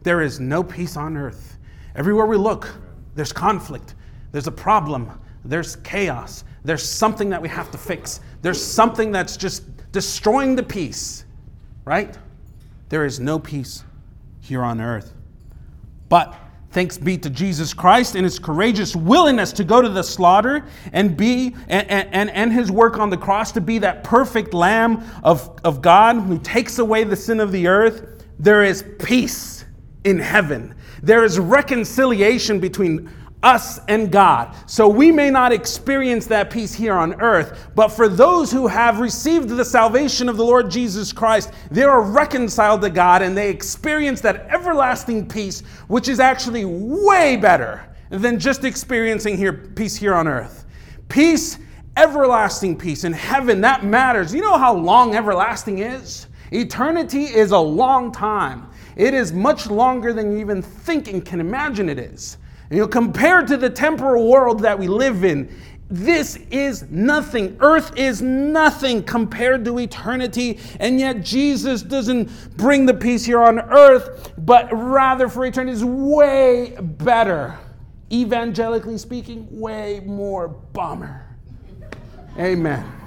[0.03, 1.57] There is no peace on earth.
[1.95, 2.69] Everywhere we look,
[3.15, 3.95] there's conflict,
[4.31, 9.37] there's a problem, there's chaos, there's something that we have to fix, there's something that's
[9.37, 11.25] just destroying the peace,
[11.85, 12.17] right?
[12.89, 13.83] There is no peace
[14.41, 15.13] here on earth.
[16.09, 16.35] But
[16.75, 21.15] thanks be to Jesus Christ and his courageous willingness to go to the slaughter and
[21.15, 25.57] be and, and, and his work on the cross to be that perfect lamb of,
[25.63, 29.63] of God who takes away the sin of the earth, there is peace
[30.03, 30.75] in heaven.
[31.01, 33.09] There is reconciliation between
[33.45, 34.53] us and God.
[34.65, 38.99] So we may not experience that peace here on earth, but for those who have
[38.99, 43.49] received the salvation of the Lord Jesus Christ, they are reconciled to God and they
[43.49, 50.15] experience that everlasting peace, which is actually way better than just experiencing here peace here
[50.15, 50.65] on earth.
[51.07, 51.59] Peace,
[51.97, 54.33] everlasting peace in heaven, that matters.
[54.33, 56.27] You know how long everlasting is?
[56.51, 58.69] Eternity is a long time.
[58.95, 62.37] It is much longer than you even think and can imagine it is.
[62.69, 65.49] And you know, compared to the temporal world that we live in,
[65.89, 67.57] this is nothing.
[67.59, 70.59] Earth is nothing compared to eternity.
[70.79, 75.85] And yet, Jesus doesn't bring the peace here on earth, but rather for eternity is
[75.85, 77.55] way better.
[78.11, 81.27] Evangelically speaking, way more bummer.
[82.39, 83.04] Amen.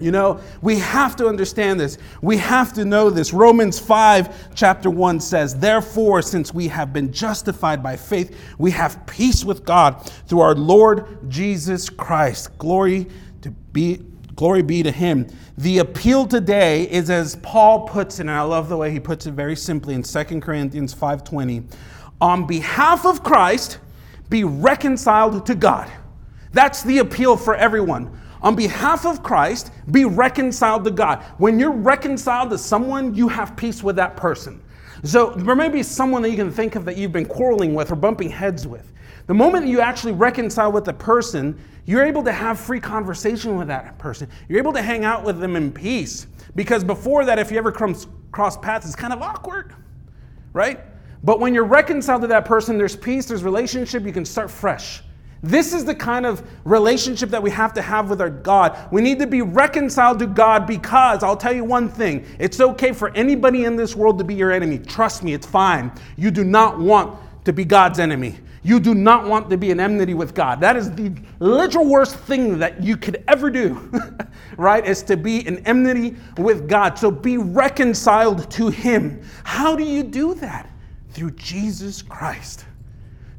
[0.00, 1.98] You know, we have to understand this.
[2.22, 3.32] We have to know this.
[3.32, 9.06] Romans 5, chapter 1 says, Therefore, since we have been justified by faith, we have
[9.06, 12.56] peace with God through our Lord Jesus Christ.
[12.58, 13.08] Glory
[13.42, 14.00] to be
[14.36, 15.26] glory be to him.
[15.58, 19.26] The appeal today is as Paul puts it, and I love the way he puts
[19.26, 21.64] it very simply in 2 Corinthians 5:20.
[22.22, 23.78] On behalf of Christ,
[24.30, 25.90] be reconciled to God.
[26.52, 31.22] That's the appeal for everyone on behalf of Christ, be reconciled to God.
[31.38, 34.62] When you're reconciled to someone, you have peace with that person.
[35.04, 37.90] So there may be someone that you can think of that you've been quarreling with
[37.90, 38.92] or bumping heads with.
[39.26, 43.68] The moment you actually reconcile with the person, you're able to have free conversation with
[43.68, 44.28] that person.
[44.48, 46.26] You're able to hang out with them in peace.
[46.54, 49.74] Because before that, if you ever cross paths, it's kind of awkward,
[50.52, 50.80] right?
[51.22, 55.02] But when you're reconciled to that person, there's peace, there's relationship, you can start fresh.
[55.42, 58.76] This is the kind of relationship that we have to have with our God.
[58.92, 62.92] We need to be reconciled to God because I'll tell you one thing it's okay
[62.92, 64.78] for anybody in this world to be your enemy.
[64.78, 65.92] Trust me, it's fine.
[66.16, 68.38] You do not want to be God's enemy.
[68.62, 70.60] You do not want to be in enmity with God.
[70.60, 73.90] That is the literal worst thing that you could ever do,
[74.58, 74.84] right?
[74.84, 76.98] Is to be in enmity with God.
[76.98, 79.22] So be reconciled to Him.
[79.44, 80.68] How do you do that?
[81.12, 82.66] Through Jesus Christ,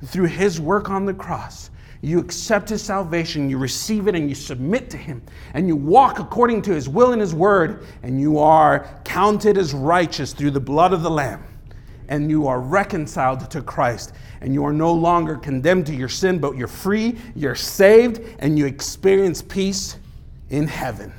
[0.05, 1.69] through His work on the cross
[2.01, 5.21] you accept his salvation, you receive it, and you submit to him,
[5.53, 9.73] and you walk according to his will and his word, and you are counted as
[9.73, 11.43] righteous through the blood of the Lamb,
[12.07, 16.39] and you are reconciled to Christ, and you are no longer condemned to your sin,
[16.39, 19.97] but you're free, you're saved, and you experience peace
[20.49, 21.13] in heaven.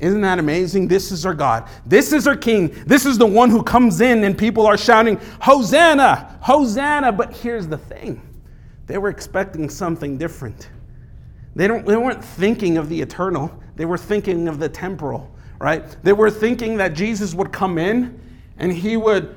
[0.00, 0.88] Isn't that amazing?
[0.88, 1.68] This is our God.
[1.84, 2.68] This is our King.
[2.86, 7.12] This is the one who comes in and people are shouting, Hosanna, Hosanna.
[7.12, 8.22] But here's the thing
[8.90, 10.68] they were expecting something different.
[11.54, 15.96] They, don't, they weren't thinking of the eternal, they were thinking of the temporal, right?
[16.02, 18.20] They were thinking that Jesus would come in
[18.58, 19.36] and he would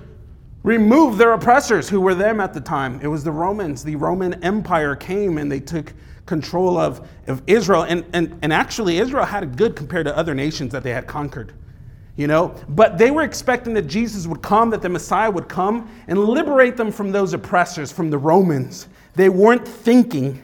[0.64, 3.00] remove their oppressors who were them at the time.
[3.02, 3.84] It was the Romans.
[3.84, 5.94] The Roman Empire came and they took
[6.26, 7.84] control of, of Israel.
[7.84, 11.08] And, and, and actually, Israel had it good compared to other nations that they had
[11.08, 11.54] conquered.
[12.16, 15.90] You know, but they were expecting that Jesus would come, that the Messiah would come
[16.08, 18.88] and liberate them from those oppressors, from the Romans.
[19.16, 20.42] They weren't thinking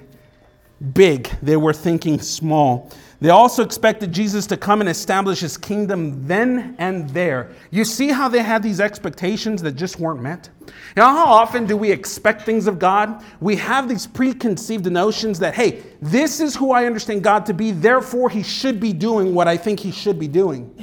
[0.94, 2.92] big, they were thinking small.
[3.22, 7.52] They also expected Jesus to come and establish his kingdom then and there.
[7.70, 10.50] You see how they had these expectations that just weren't met?
[10.66, 13.22] You know, how often do we expect things of God?
[13.42, 17.72] We have these preconceived notions that, hey, this is who I understand God to be,
[17.72, 20.74] therefore he should be doing what I think he should be doing.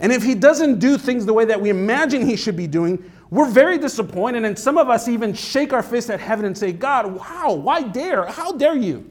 [0.00, 3.10] And if he doesn't do things the way that we imagine he should be doing,
[3.32, 6.70] we're very disappointed, and some of us even shake our fist at heaven and say,
[6.70, 8.26] God, wow, why dare?
[8.26, 9.10] How dare you?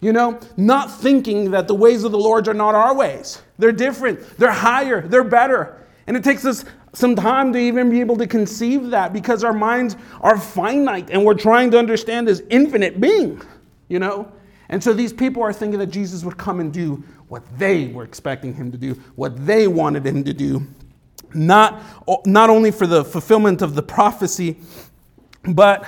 [0.00, 3.42] You know, not thinking that the ways of the Lord are not our ways.
[3.58, 5.86] They're different, they're higher, they're better.
[6.06, 9.52] And it takes us some time to even be able to conceive that because our
[9.52, 13.42] minds are finite and we're trying to understand this infinite being,
[13.88, 14.32] you know?
[14.70, 18.04] And so these people are thinking that Jesus would come and do what they were
[18.04, 20.66] expecting him to do, what they wanted him to do
[21.34, 21.82] not,
[22.26, 24.56] not only for the fulfillment of the prophecy,
[25.44, 25.86] but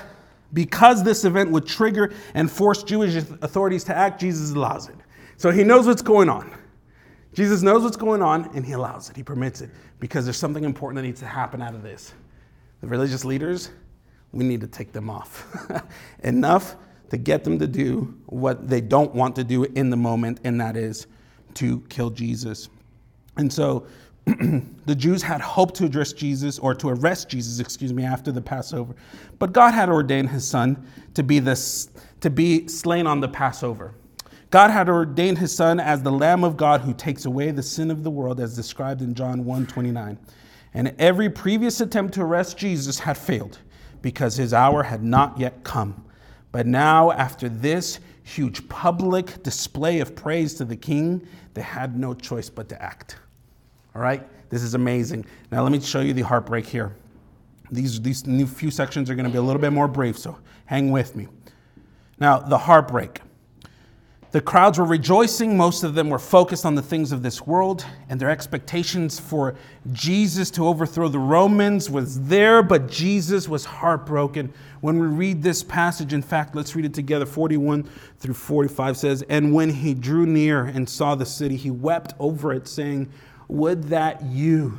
[0.53, 4.97] because this event would trigger and force Jewish authorities to act, Jesus allows it.
[5.37, 6.53] So he knows what's going on.
[7.33, 9.17] Jesus knows what's going on and he allows it.
[9.17, 12.13] He permits it because there's something important that needs to happen out of this.
[12.81, 13.71] The religious leaders,
[14.33, 15.47] we need to take them off.
[16.25, 16.77] Enough
[17.11, 20.61] to get them to do what they don't want to do in the moment, and
[20.61, 21.07] that is
[21.55, 22.69] to kill Jesus.
[23.37, 23.87] And so
[24.87, 28.41] the Jews had hoped to address Jesus or to arrest Jesus, excuse me, after the
[28.41, 28.95] Passover.
[29.39, 33.95] But God had ordained his son to be to be slain on the Passover.
[34.51, 37.91] God had ordained his son as the lamb of God who takes away the sin
[37.91, 40.19] of the world as described in John 1:29.
[40.75, 43.59] And every previous attempt to arrest Jesus had failed
[44.03, 46.05] because his hour had not yet come.
[46.53, 52.15] But now after this huge public display of praise to the king, they had no
[52.15, 53.17] choice but to act.
[53.95, 54.27] All right?
[54.51, 55.25] This is amazing.
[55.51, 56.95] Now, let me show you the heartbreak here.
[57.71, 60.39] These, these new few sections are going to be a little bit more brief, so
[60.67, 61.29] hang with me.
[62.19, 63.21] Now, the heartbreak.
[64.33, 65.57] The crowds were rejoicing.
[65.57, 69.57] Most of them were focused on the things of this world, and their expectations for
[69.93, 74.53] Jesus to overthrow the Romans was there, but Jesus was heartbroken.
[74.83, 77.89] When we read this passage, in fact, let's read it together 41
[78.19, 82.53] through 45 says, And when he drew near and saw the city, he wept over
[82.53, 83.11] it, saying,
[83.51, 84.79] Would that you,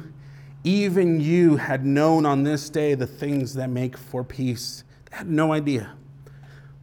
[0.64, 4.86] even you, had known on this day the things that make for peace.
[5.10, 5.92] They had no idea.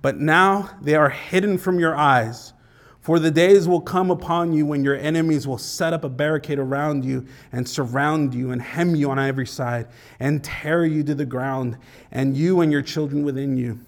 [0.03, 2.53] But now they are hidden from your eyes.
[3.01, 6.59] For the days will come upon you when your enemies will set up a barricade
[6.59, 9.89] around you and surround you and hem you on every side
[10.21, 11.79] and tear you to the ground,
[12.13, 13.81] and you and your children within you.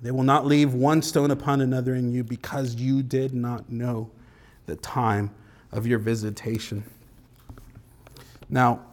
[0.00, 4.10] They will not leave one stone upon another in you because you did not know
[4.64, 5.30] the time
[5.70, 6.84] of your visitation.
[8.52, 8.84] Now,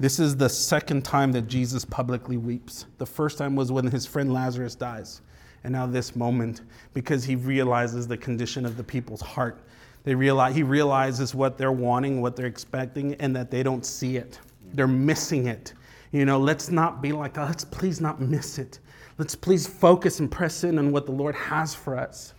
[0.00, 2.86] this is the second time that Jesus publicly weeps.
[2.96, 5.20] The first time was when his friend Lazarus dies
[5.62, 6.62] and now this moment
[6.94, 9.60] because he realizes the condition of the people's heart.
[10.04, 14.16] They realize, he realizes what they're wanting, what they're expecting, and that they don't see
[14.16, 14.40] it.
[14.72, 15.74] They're missing it.
[16.12, 18.78] You know, let's not be like, oh, let's please not miss it.
[19.18, 22.32] Let's please focus and press in on what the Lord has for us.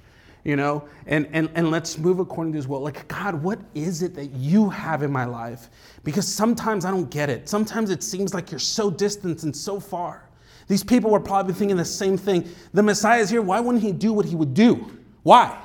[0.45, 2.79] You know, and, and, and let's move according to his will.
[2.79, 5.69] Like, God, what is it that you have in my life?
[6.03, 7.49] Because sometimes I don't get it.
[7.49, 10.29] Sometimes it seems like you're so distant and so far.
[10.67, 12.47] These people were probably thinking the same thing.
[12.73, 13.41] The Messiah is here.
[13.41, 14.85] Why wouldn't he do what he would do?
[15.23, 15.59] Why?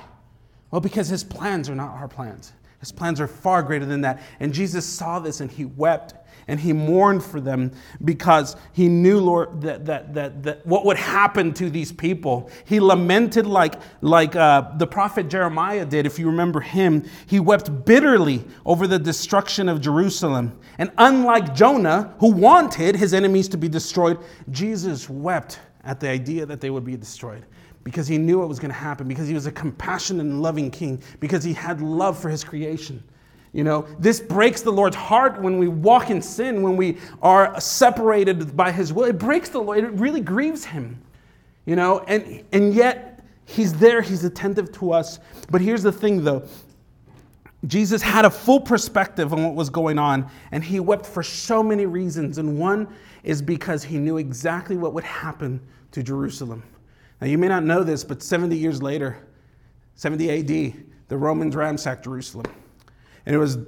[0.71, 2.53] Well, because his plans are not our plans.
[2.81, 4.23] His plans are far greater than that.
[4.41, 6.15] And Jesus saw this and he wept
[6.51, 7.71] and he mourned for them
[8.05, 12.51] because he knew, Lord, that, that, that, that what would happen to these people.
[12.65, 17.09] He lamented like, like uh, the prophet Jeremiah did, if you remember him.
[17.27, 20.59] He wept bitterly over the destruction of Jerusalem.
[20.79, 24.19] And unlike Jonah, who wanted his enemies to be destroyed,
[24.51, 27.47] Jesus wept at the idea that they would be destroyed
[27.85, 30.69] because he knew what was going to happen, because he was a compassionate and loving
[30.69, 33.03] king, because he had love for his creation.
[33.53, 37.59] You know, this breaks the Lord's heart when we walk in sin, when we are
[37.61, 39.05] separated by His will.
[39.05, 41.03] It breaks the Lord, it really grieves Him.
[41.67, 45.19] You know, and, and yet He's there, He's attentive to us.
[45.51, 46.47] But here's the thing though
[47.67, 51.63] Jesus had a full perspective on what was going on, and He wept for so
[51.63, 52.39] many reasons.
[52.39, 52.89] And one
[53.25, 56.63] is because He knew exactly what would happen to Jerusalem.
[57.21, 59.27] Now, you may not know this, but 70 years later,
[59.97, 62.47] 70 AD, the Romans ransacked Jerusalem.
[63.27, 63.59] And it was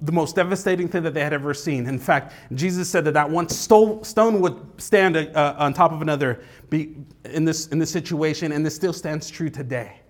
[0.00, 1.86] the most devastating thing that they had ever seen.
[1.86, 6.40] In fact, Jesus said that that one stone would stand uh, on top of another
[6.70, 10.00] in, this, in this situation, and this still stands true today.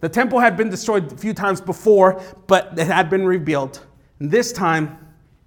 [0.00, 3.84] The temple had been destroyed a few times before, but it had been rebuilt.
[4.20, 4.98] This time,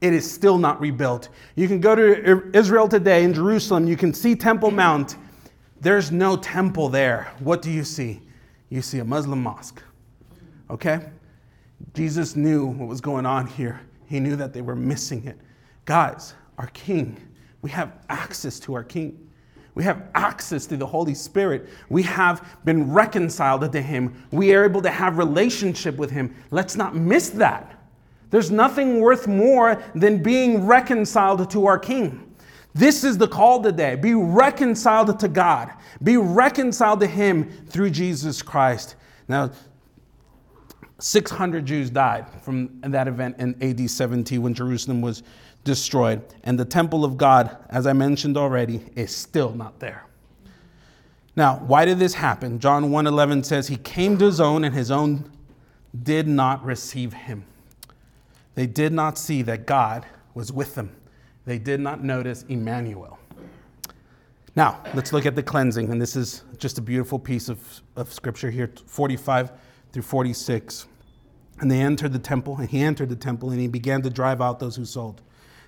[0.01, 1.29] it is still not rebuilt.
[1.55, 5.15] You can go to Israel today in Jerusalem, you can see Temple Mount.
[5.79, 7.31] There's no temple there.
[7.39, 8.21] What do you see?
[8.69, 9.81] You see a Muslim mosque.
[10.69, 11.01] Okay?
[11.93, 13.81] Jesus knew what was going on here.
[14.05, 15.37] He knew that they were missing it.
[15.85, 17.17] Guys, our King,
[17.61, 19.27] we have access to our King.
[19.73, 21.69] We have access to the Holy Spirit.
[21.89, 24.27] We have been reconciled to Him.
[24.31, 26.35] We are able to have relationship with Him.
[26.51, 27.79] Let's not miss that.
[28.31, 32.33] There's nothing worth more than being reconciled to our King.
[32.73, 33.95] This is the call today.
[33.95, 35.71] Be reconciled to God.
[36.03, 38.95] Be reconciled to Him through Jesus Christ.
[39.27, 39.51] Now,
[41.01, 45.23] 600 Jews died from that event in AD 70 when Jerusalem was
[45.63, 46.21] destroyed.
[46.43, 50.05] And the temple of God, as I mentioned already, is still not there.
[51.35, 52.59] Now, why did this happen?
[52.59, 55.31] John 1:11 says he came to his own and his own
[56.03, 57.45] did not receive him.
[58.55, 60.91] They did not see that God was with them.
[61.45, 63.17] They did not notice Emmanuel.
[64.55, 65.89] Now, let's look at the cleansing.
[65.89, 69.51] And this is just a beautiful piece of, of scripture here 45
[69.93, 70.87] through 46.
[71.61, 74.41] And they entered the temple, and he entered the temple, and he began to drive
[74.41, 75.21] out those who sold,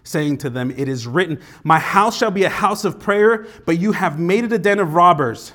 [0.04, 3.80] saying to them, It is written, My house shall be a house of prayer, but
[3.80, 5.54] you have made it a den of robbers.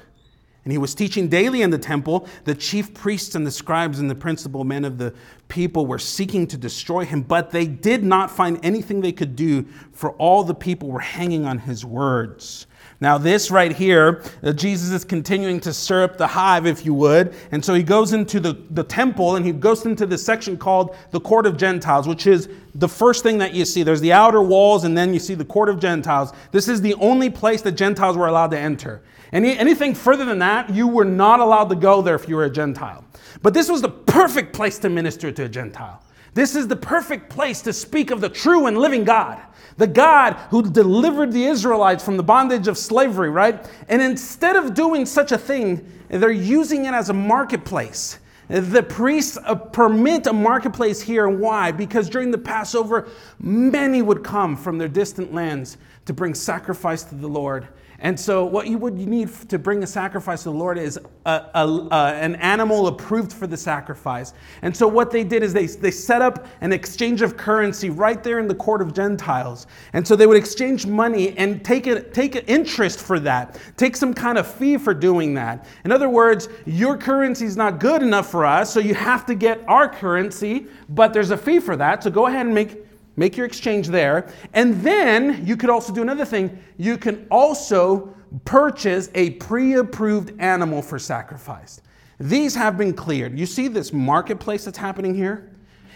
[0.62, 2.28] And he was teaching daily in the temple.
[2.44, 5.12] The chief priests and the scribes and the principal men of the
[5.48, 9.64] people were seeking to destroy him, but they did not find anything they could do,
[9.92, 12.66] for all the people were hanging on his words.
[13.00, 16.94] Now, this right here, uh, Jesus is continuing to stir up the hive, if you
[16.94, 17.32] would.
[17.52, 20.96] And so he goes into the, the temple and he goes into this section called
[21.12, 23.84] the Court of Gentiles, which is the first thing that you see.
[23.84, 26.32] There's the outer walls, and then you see the Court of Gentiles.
[26.50, 29.02] This is the only place that Gentiles were allowed to enter.
[29.32, 32.46] Any, anything further than that, you were not allowed to go there if you were
[32.46, 33.04] a Gentile.
[33.42, 36.02] But this was the perfect place to minister to a Gentile.
[36.34, 39.40] This is the perfect place to speak of the true and living God.
[39.78, 43.64] The God who delivered the Israelites from the bondage of slavery, right?
[43.88, 48.18] And instead of doing such a thing, they're using it as a marketplace.
[48.48, 51.28] The priests uh, permit a marketplace here.
[51.28, 51.70] Why?
[51.70, 53.08] Because during the Passover,
[53.38, 55.76] many would come from their distant lands
[56.06, 57.68] to bring sacrifice to the Lord.
[58.00, 61.44] And so, what you would need to bring a sacrifice to the Lord is a,
[61.52, 64.34] a, an animal approved for the sacrifice.
[64.62, 68.22] And so, what they did is they, they set up an exchange of currency right
[68.22, 69.66] there in the court of Gentiles.
[69.94, 73.96] And so, they would exchange money and take, a, take an interest for that, take
[73.96, 75.66] some kind of fee for doing that.
[75.84, 79.34] In other words, your currency is not good enough for us, so you have to
[79.34, 82.04] get our currency, but there's a fee for that.
[82.04, 82.87] So, go ahead and make
[83.18, 84.32] Make your exchange there.
[84.54, 86.62] And then you could also do another thing.
[86.76, 88.14] You can also
[88.44, 91.82] purchase a pre approved animal for sacrifice.
[92.20, 93.36] These have been cleared.
[93.36, 95.50] You see this marketplace that's happening here?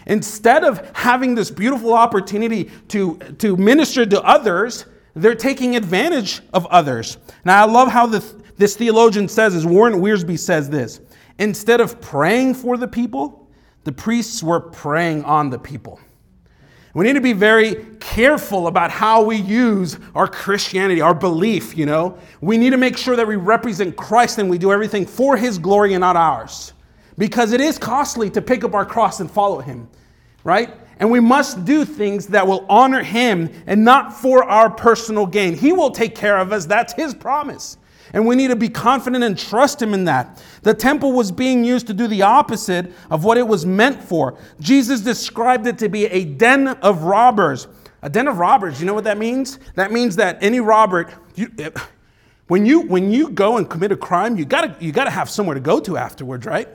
[0.05, 6.65] Instead of having this beautiful opportunity to, to minister to others, they're taking advantage of
[6.65, 7.17] others.
[7.45, 10.99] Now, I love how this, this theologian says, as Warren Wiersbe says this
[11.39, 13.49] instead of praying for the people,
[13.85, 16.01] the priests were preying on the people.
[16.93, 21.87] We need to be very careful about how we use our Christianity, our belief, you
[21.87, 22.17] know.
[22.39, 25.57] We need to make sure that we represent Christ and we do everything for his
[25.57, 26.73] glory and not ours.
[27.17, 29.87] Because it is costly to pick up our cross and follow him,
[30.43, 30.71] right?
[30.99, 35.55] And we must do things that will honor him and not for our personal gain.
[35.57, 37.77] He will take care of us, that's his promise.
[38.13, 40.41] And we need to be confident and trust Him in that.
[40.61, 44.37] The temple was being used to do the opposite of what it was meant for.
[44.59, 47.67] Jesus described it to be a den of robbers.
[48.03, 49.57] A den of robbers, you know what that means?
[49.75, 51.51] That means that any robber, you,
[52.47, 55.55] when, you, when you go and commit a crime, you gotta, you gotta have somewhere
[55.55, 56.67] to go to afterwards, right?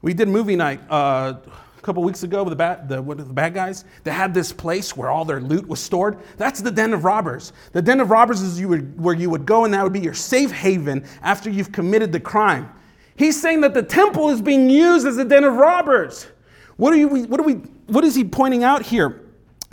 [0.00, 0.80] We did movie night.
[0.88, 1.34] Uh,
[1.82, 3.84] a couple weeks ago with the bad, the, what, the bad guys.
[4.04, 6.16] They had this place where all their loot was stored.
[6.36, 7.52] That's the den of robbers.
[7.72, 9.98] The den of robbers is you would, where you would go, and that would be
[9.98, 12.70] your safe haven after you've committed the crime.
[13.16, 16.28] He's saying that the temple is being used as a den of robbers.
[16.76, 17.54] What, are you, what, are we,
[17.88, 19.20] what is he pointing out here?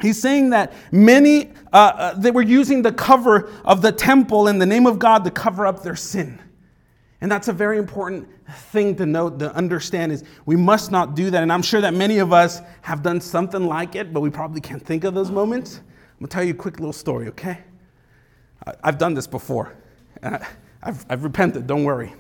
[0.02, 4.58] He's saying that many, uh, uh, they were using the cover of the temple in
[4.58, 6.40] the name of God to cover up their sin.
[7.22, 11.30] And that's a very important thing to note, to understand is we must not do
[11.30, 11.44] that.
[11.44, 14.62] And I'm sure that many of us have done something like it, but we probably
[14.62, 15.78] can't think of those moments.
[15.78, 17.60] I'm gonna tell you a quick little story, okay?
[18.84, 19.76] I've done this before.
[20.22, 22.14] I've, I've repented, don't worry.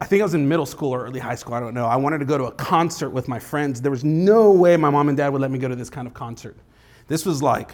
[0.00, 1.86] I think I was in middle school or early high school, I don't know.
[1.86, 3.80] I wanted to go to a concert with my friends.
[3.80, 6.06] There was no way my mom and dad would let me go to this kind
[6.06, 6.56] of concert.
[7.08, 7.70] This was like,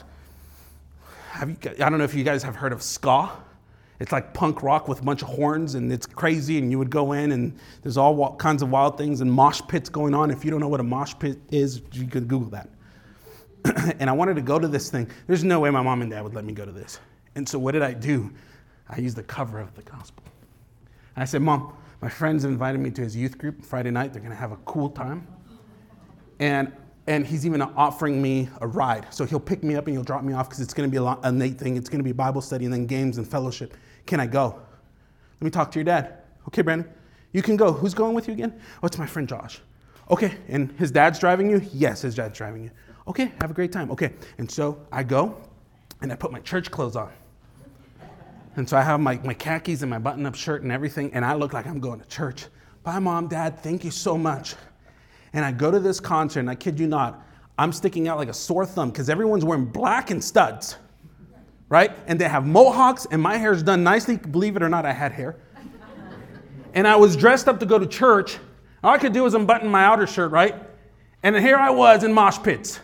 [1.30, 3.30] have you, I don't know if you guys have heard of ska.
[4.01, 6.59] It's like punk rock with a bunch of horns, and it's crazy.
[6.59, 9.88] And you would go in, and there's all kinds of wild things and mosh pits
[9.88, 10.30] going on.
[10.30, 12.68] If you don't know what a mosh pit is, you could Google that.
[13.99, 15.11] and I wanted to go to this thing.
[15.26, 17.01] There's no way my mom and dad would let me go to this.
[17.34, 18.32] And so what did I do?
[18.88, 20.24] I used the cover of the gospel.
[21.16, 24.12] And I said, Mom, my friend's invited me to his youth group Friday night.
[24.12, 25.26] They're going to have a cool time.
[26.38, 26.72] And
[27.09, 29.07] and he's even offering me a ride.
[29.09, 31.03] So he'll pick me up and he'll drop me off because it's going to be
[31.03, 31.78] a, a Nate thing.
[31.78, 33.74] It's going to be Bible study and then games and fellowship.
[34.09, 34.59] Can I go?
[35.39, 36.15] Let me talk to your dad.
[36.49, 36.91] Okay, Brandon,
[37.33, 37.75] you can go.
[37.75, 38.59] Who's going with you again?
[38.83, 39.61] Oh, it's my friend Josh.
[40.11, 41.61] Okay, and his dad's driving you?
[41.75, 42.71] Yes, his dad's driving you.
[43.07, 43.91] Okay, have a great time.
[43.91, 45.37] Okay, and so I go
[46.01, 47.13] and I put my church clothes on.
[48.57, 51.23] And so I have my, my khakis and my button up shirt and everything, and
[51.23, 52.47] I look like I'm going to church.
[52.85, 54.55] Bye, mom, dad, thank you so much.
[55.35, 57.27] And I go to this concert, and I kid you not,
[57.59, 60.79] I'm sticking out like a sore thumb because everyone's wearing black and studs
[61.69, 61.97] right?
[62.07, 64.16] And they have mohawks, and my hair's done nicely.
[64.16, 65.37] Believe it or not, I had hair.
[66.75, 68.39] And I was dressed up to go to church.
[68.83, 70.55] All I could do was unbutton my outer shirt, right?
[71.23, 72.81] And here I was in mosh pits,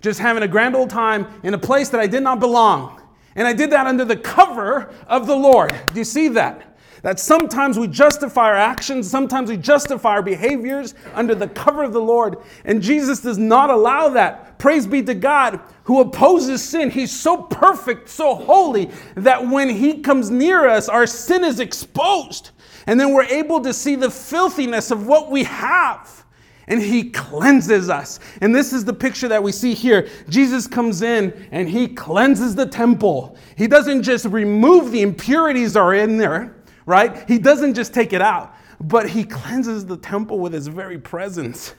[0.00, 3.00] just having a grand old time in a place that I did not belong.
[3.36, 5.74] And I did that under the cover of the Lord.
[5.92, 6.69] Do you see that?
[7.02, 11.92] That sometimes we justify our actions, sometimes we justify our behaviors under the cover of
[11.92, 12.36] the Lord.
[12.64, 14.58] And Jesus does not allow that.
[14.58, 16.90] Praise be to God who opposes sin.
[16.90, 22.50] He's so perfect, so holy, that when He comes near us, our sin is exposed.
[22.86, 26.24] And then we're able to see the filthiness of what we have.
[26.68, 28.20] And He cleanses us.
[28.40, 30.08] And this is the picture that we see here.
[30.28, 33.36] Jesus comes in and He cleanses the temple.
[33.56, 36.54] He doesn't just remove the impurities that are in there
[36.90, 37.28] right?
[37.28, 41.74] He doesn't just take it out, but he cleanses the temple with his very presence.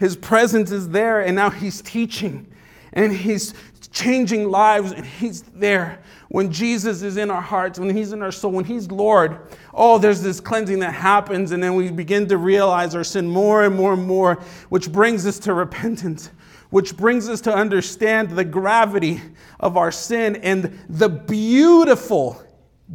[0.00, 2.48] His presence is there, and now he's teaching
[2.94, 3.54] and he's
[3.90, 6.02] changing lives, and he's there.
[6.28, 9.38] When Jesus is in our hearts, when he's in our soul, when he's Lord,
[9.72, 13.64] oh, there's this cleansing that happens, and then we begin to realize our sin more
[13.64, 14.36] and more and more,
[14.68, 16.30] which brings us to repentance
[16.72, 19.20] which brings us to understand the gravity
[19.60, 22.42] of our sin and the beautiful,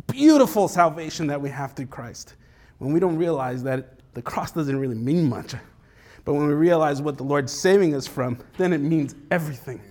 [0.07, 2.35] beautiful salvation that we have through Christ.
[2.77, 5.55] When we don't realize that the cross doesn't really mean much,
[6.25, 9.81] but when we realize what the Lord's saving us from, then it means everything.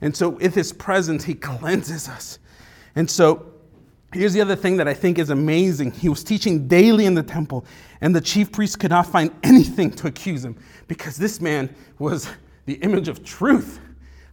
[0.00, 2.38] And so, with His presence, He cleanses us.
[2.96, 3.54] And so,
[4.14, 5.90] Here's the other thing that I think is amazing.
[5.90, 7.66] He was teaching daily in the temple,
[8.00, 10.56] and the chief priests could not find anything to accuse him
[10.86, 12.28] because this man was
[12.66, 13.80] the image of truth.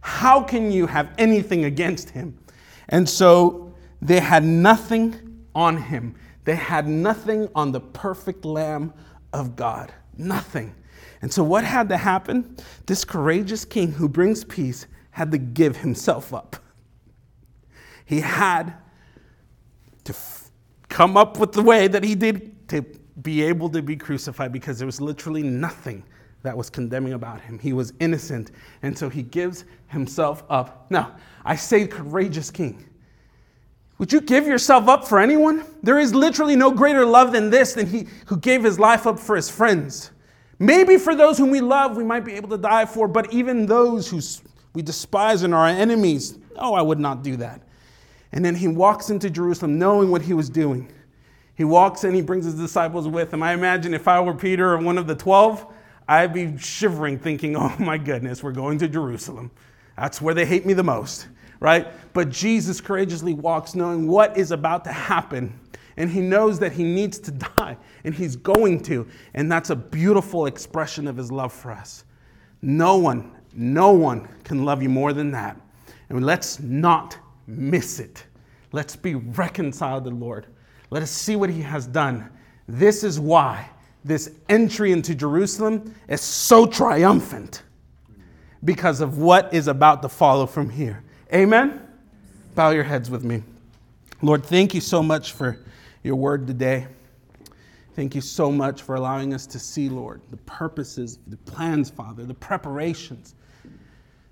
[0.00, 2.38] How can you have anything against him?
[2.90, 3.61] And so
[4.02, 6.16] they had nothing on him.
[6.44, 8.92] They had nothing on the perfect Lamb
[9.32, 9.94] of God.
[10.18, 10.74] Nothing.
[11.22, 12.56] And so, what had to happen?
[12.86, 16.56] This courageous king who brings peace had to give himself up.
[18.04, 18.74] He had
[20.04, 20.50] to f-
[20.88, 22.82] come up with the way that he did to
[23.22, 26.02] be able to be crucified because there was literally nothing
[26.42, 27.56] that was condemning about him.
[27.60, 28.50] He was innocent.
[28.82, 30.90] And so he gives himself up.
[30.90, 32.84] Now, I say, courageous king.
[34.02, 35.64] Would you give yourself up for anyone?
[35.84, 39.16] There is literally no greater love than this, than he who gave his life up
[39.16, 40.10] for his friends.
[40.58, 43.64] Maybe for those whom we love, we might be able to die for, but even
[43.64, 44.20] those who
[44.74, 47.62] we despise and are our enemies, no, I would not do that.
[48.32, 50.92] And then he walks into Jerusalem knowing what he was doing.
[51.54, 53.40] He walks in, he brings his disciples with him.
[53.40, 55.64] I imagine if I were Peter or one of the 12,
[56.08, 59.52] I'd be shivering, thinking, oh my goodness, we're going to Jerusalem.
[59.96, 61.28] That's where they hate me the most,
[61.62, 61.86] right?
[62.12, 65.58] But Jesus courageously walks knowing what is about to happen.
[65.96, 69.06] And he knows that he needs to die, and he's going to.
[69.34, 72.04] And that's a beautiful expression of his love for us.
[72.62, 75.56] No one, no one can love you more than that.
[76.08, 78.24] And let's not miss it.
[78.72, 80.46] Let's be reconciled to the Lord.
[80.90, 82.28] Let us see what he has done.
[82.66, 83.70] This is why
[84.04, 87.62] this entry into Jerusalem is so triumphant
[88.64, 91.04] because of what is about to follow from here.
[91.32, 91.80] Amen?
[92.54, 93.42] Bow your heads with me.
[94.20, 95.58] Lord, thank you so much for
[96.02, 96.86] your word today.
[97.94, 102.24] Thank you so much for allowing us to see, Lord, the purposes, the plans, Father,
[102.24, 103.34] the preparations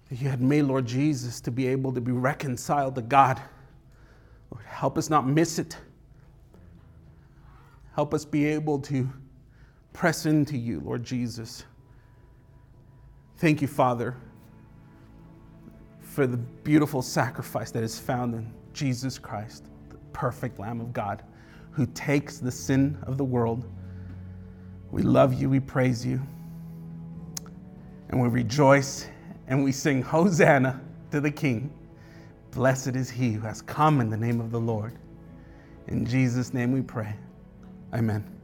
[0.08, 3.40] that you had made, Lord Jesus, to be able to be reconciled to God.
[4.50, 5.76] Lord, help us not miss it.
[7.94, 9.08] Help us be able to
[9.92, 11.64] press into you, Lord Jesus.
[13.38, 14.16] Thank you, Father,
[16.20, 21.22] for the beautiful sacrifice that is found in Jesus Christ, the perfect Lamb of God,
[21.70, 23.66] who takes the sin of the world.
[24.90, 26.20] We love you, we praise you,
[28.10, 29.08] and we rejoice
[29.46, 30.78] and we sing Hosanna
[31.10, 31.72] to the King.
[32.50, 34.98] Blessed is he who has come in the name of the Lord.
[35.86, 37.14] In Jesus' name we pray.
[37.94, 38.39] Amen.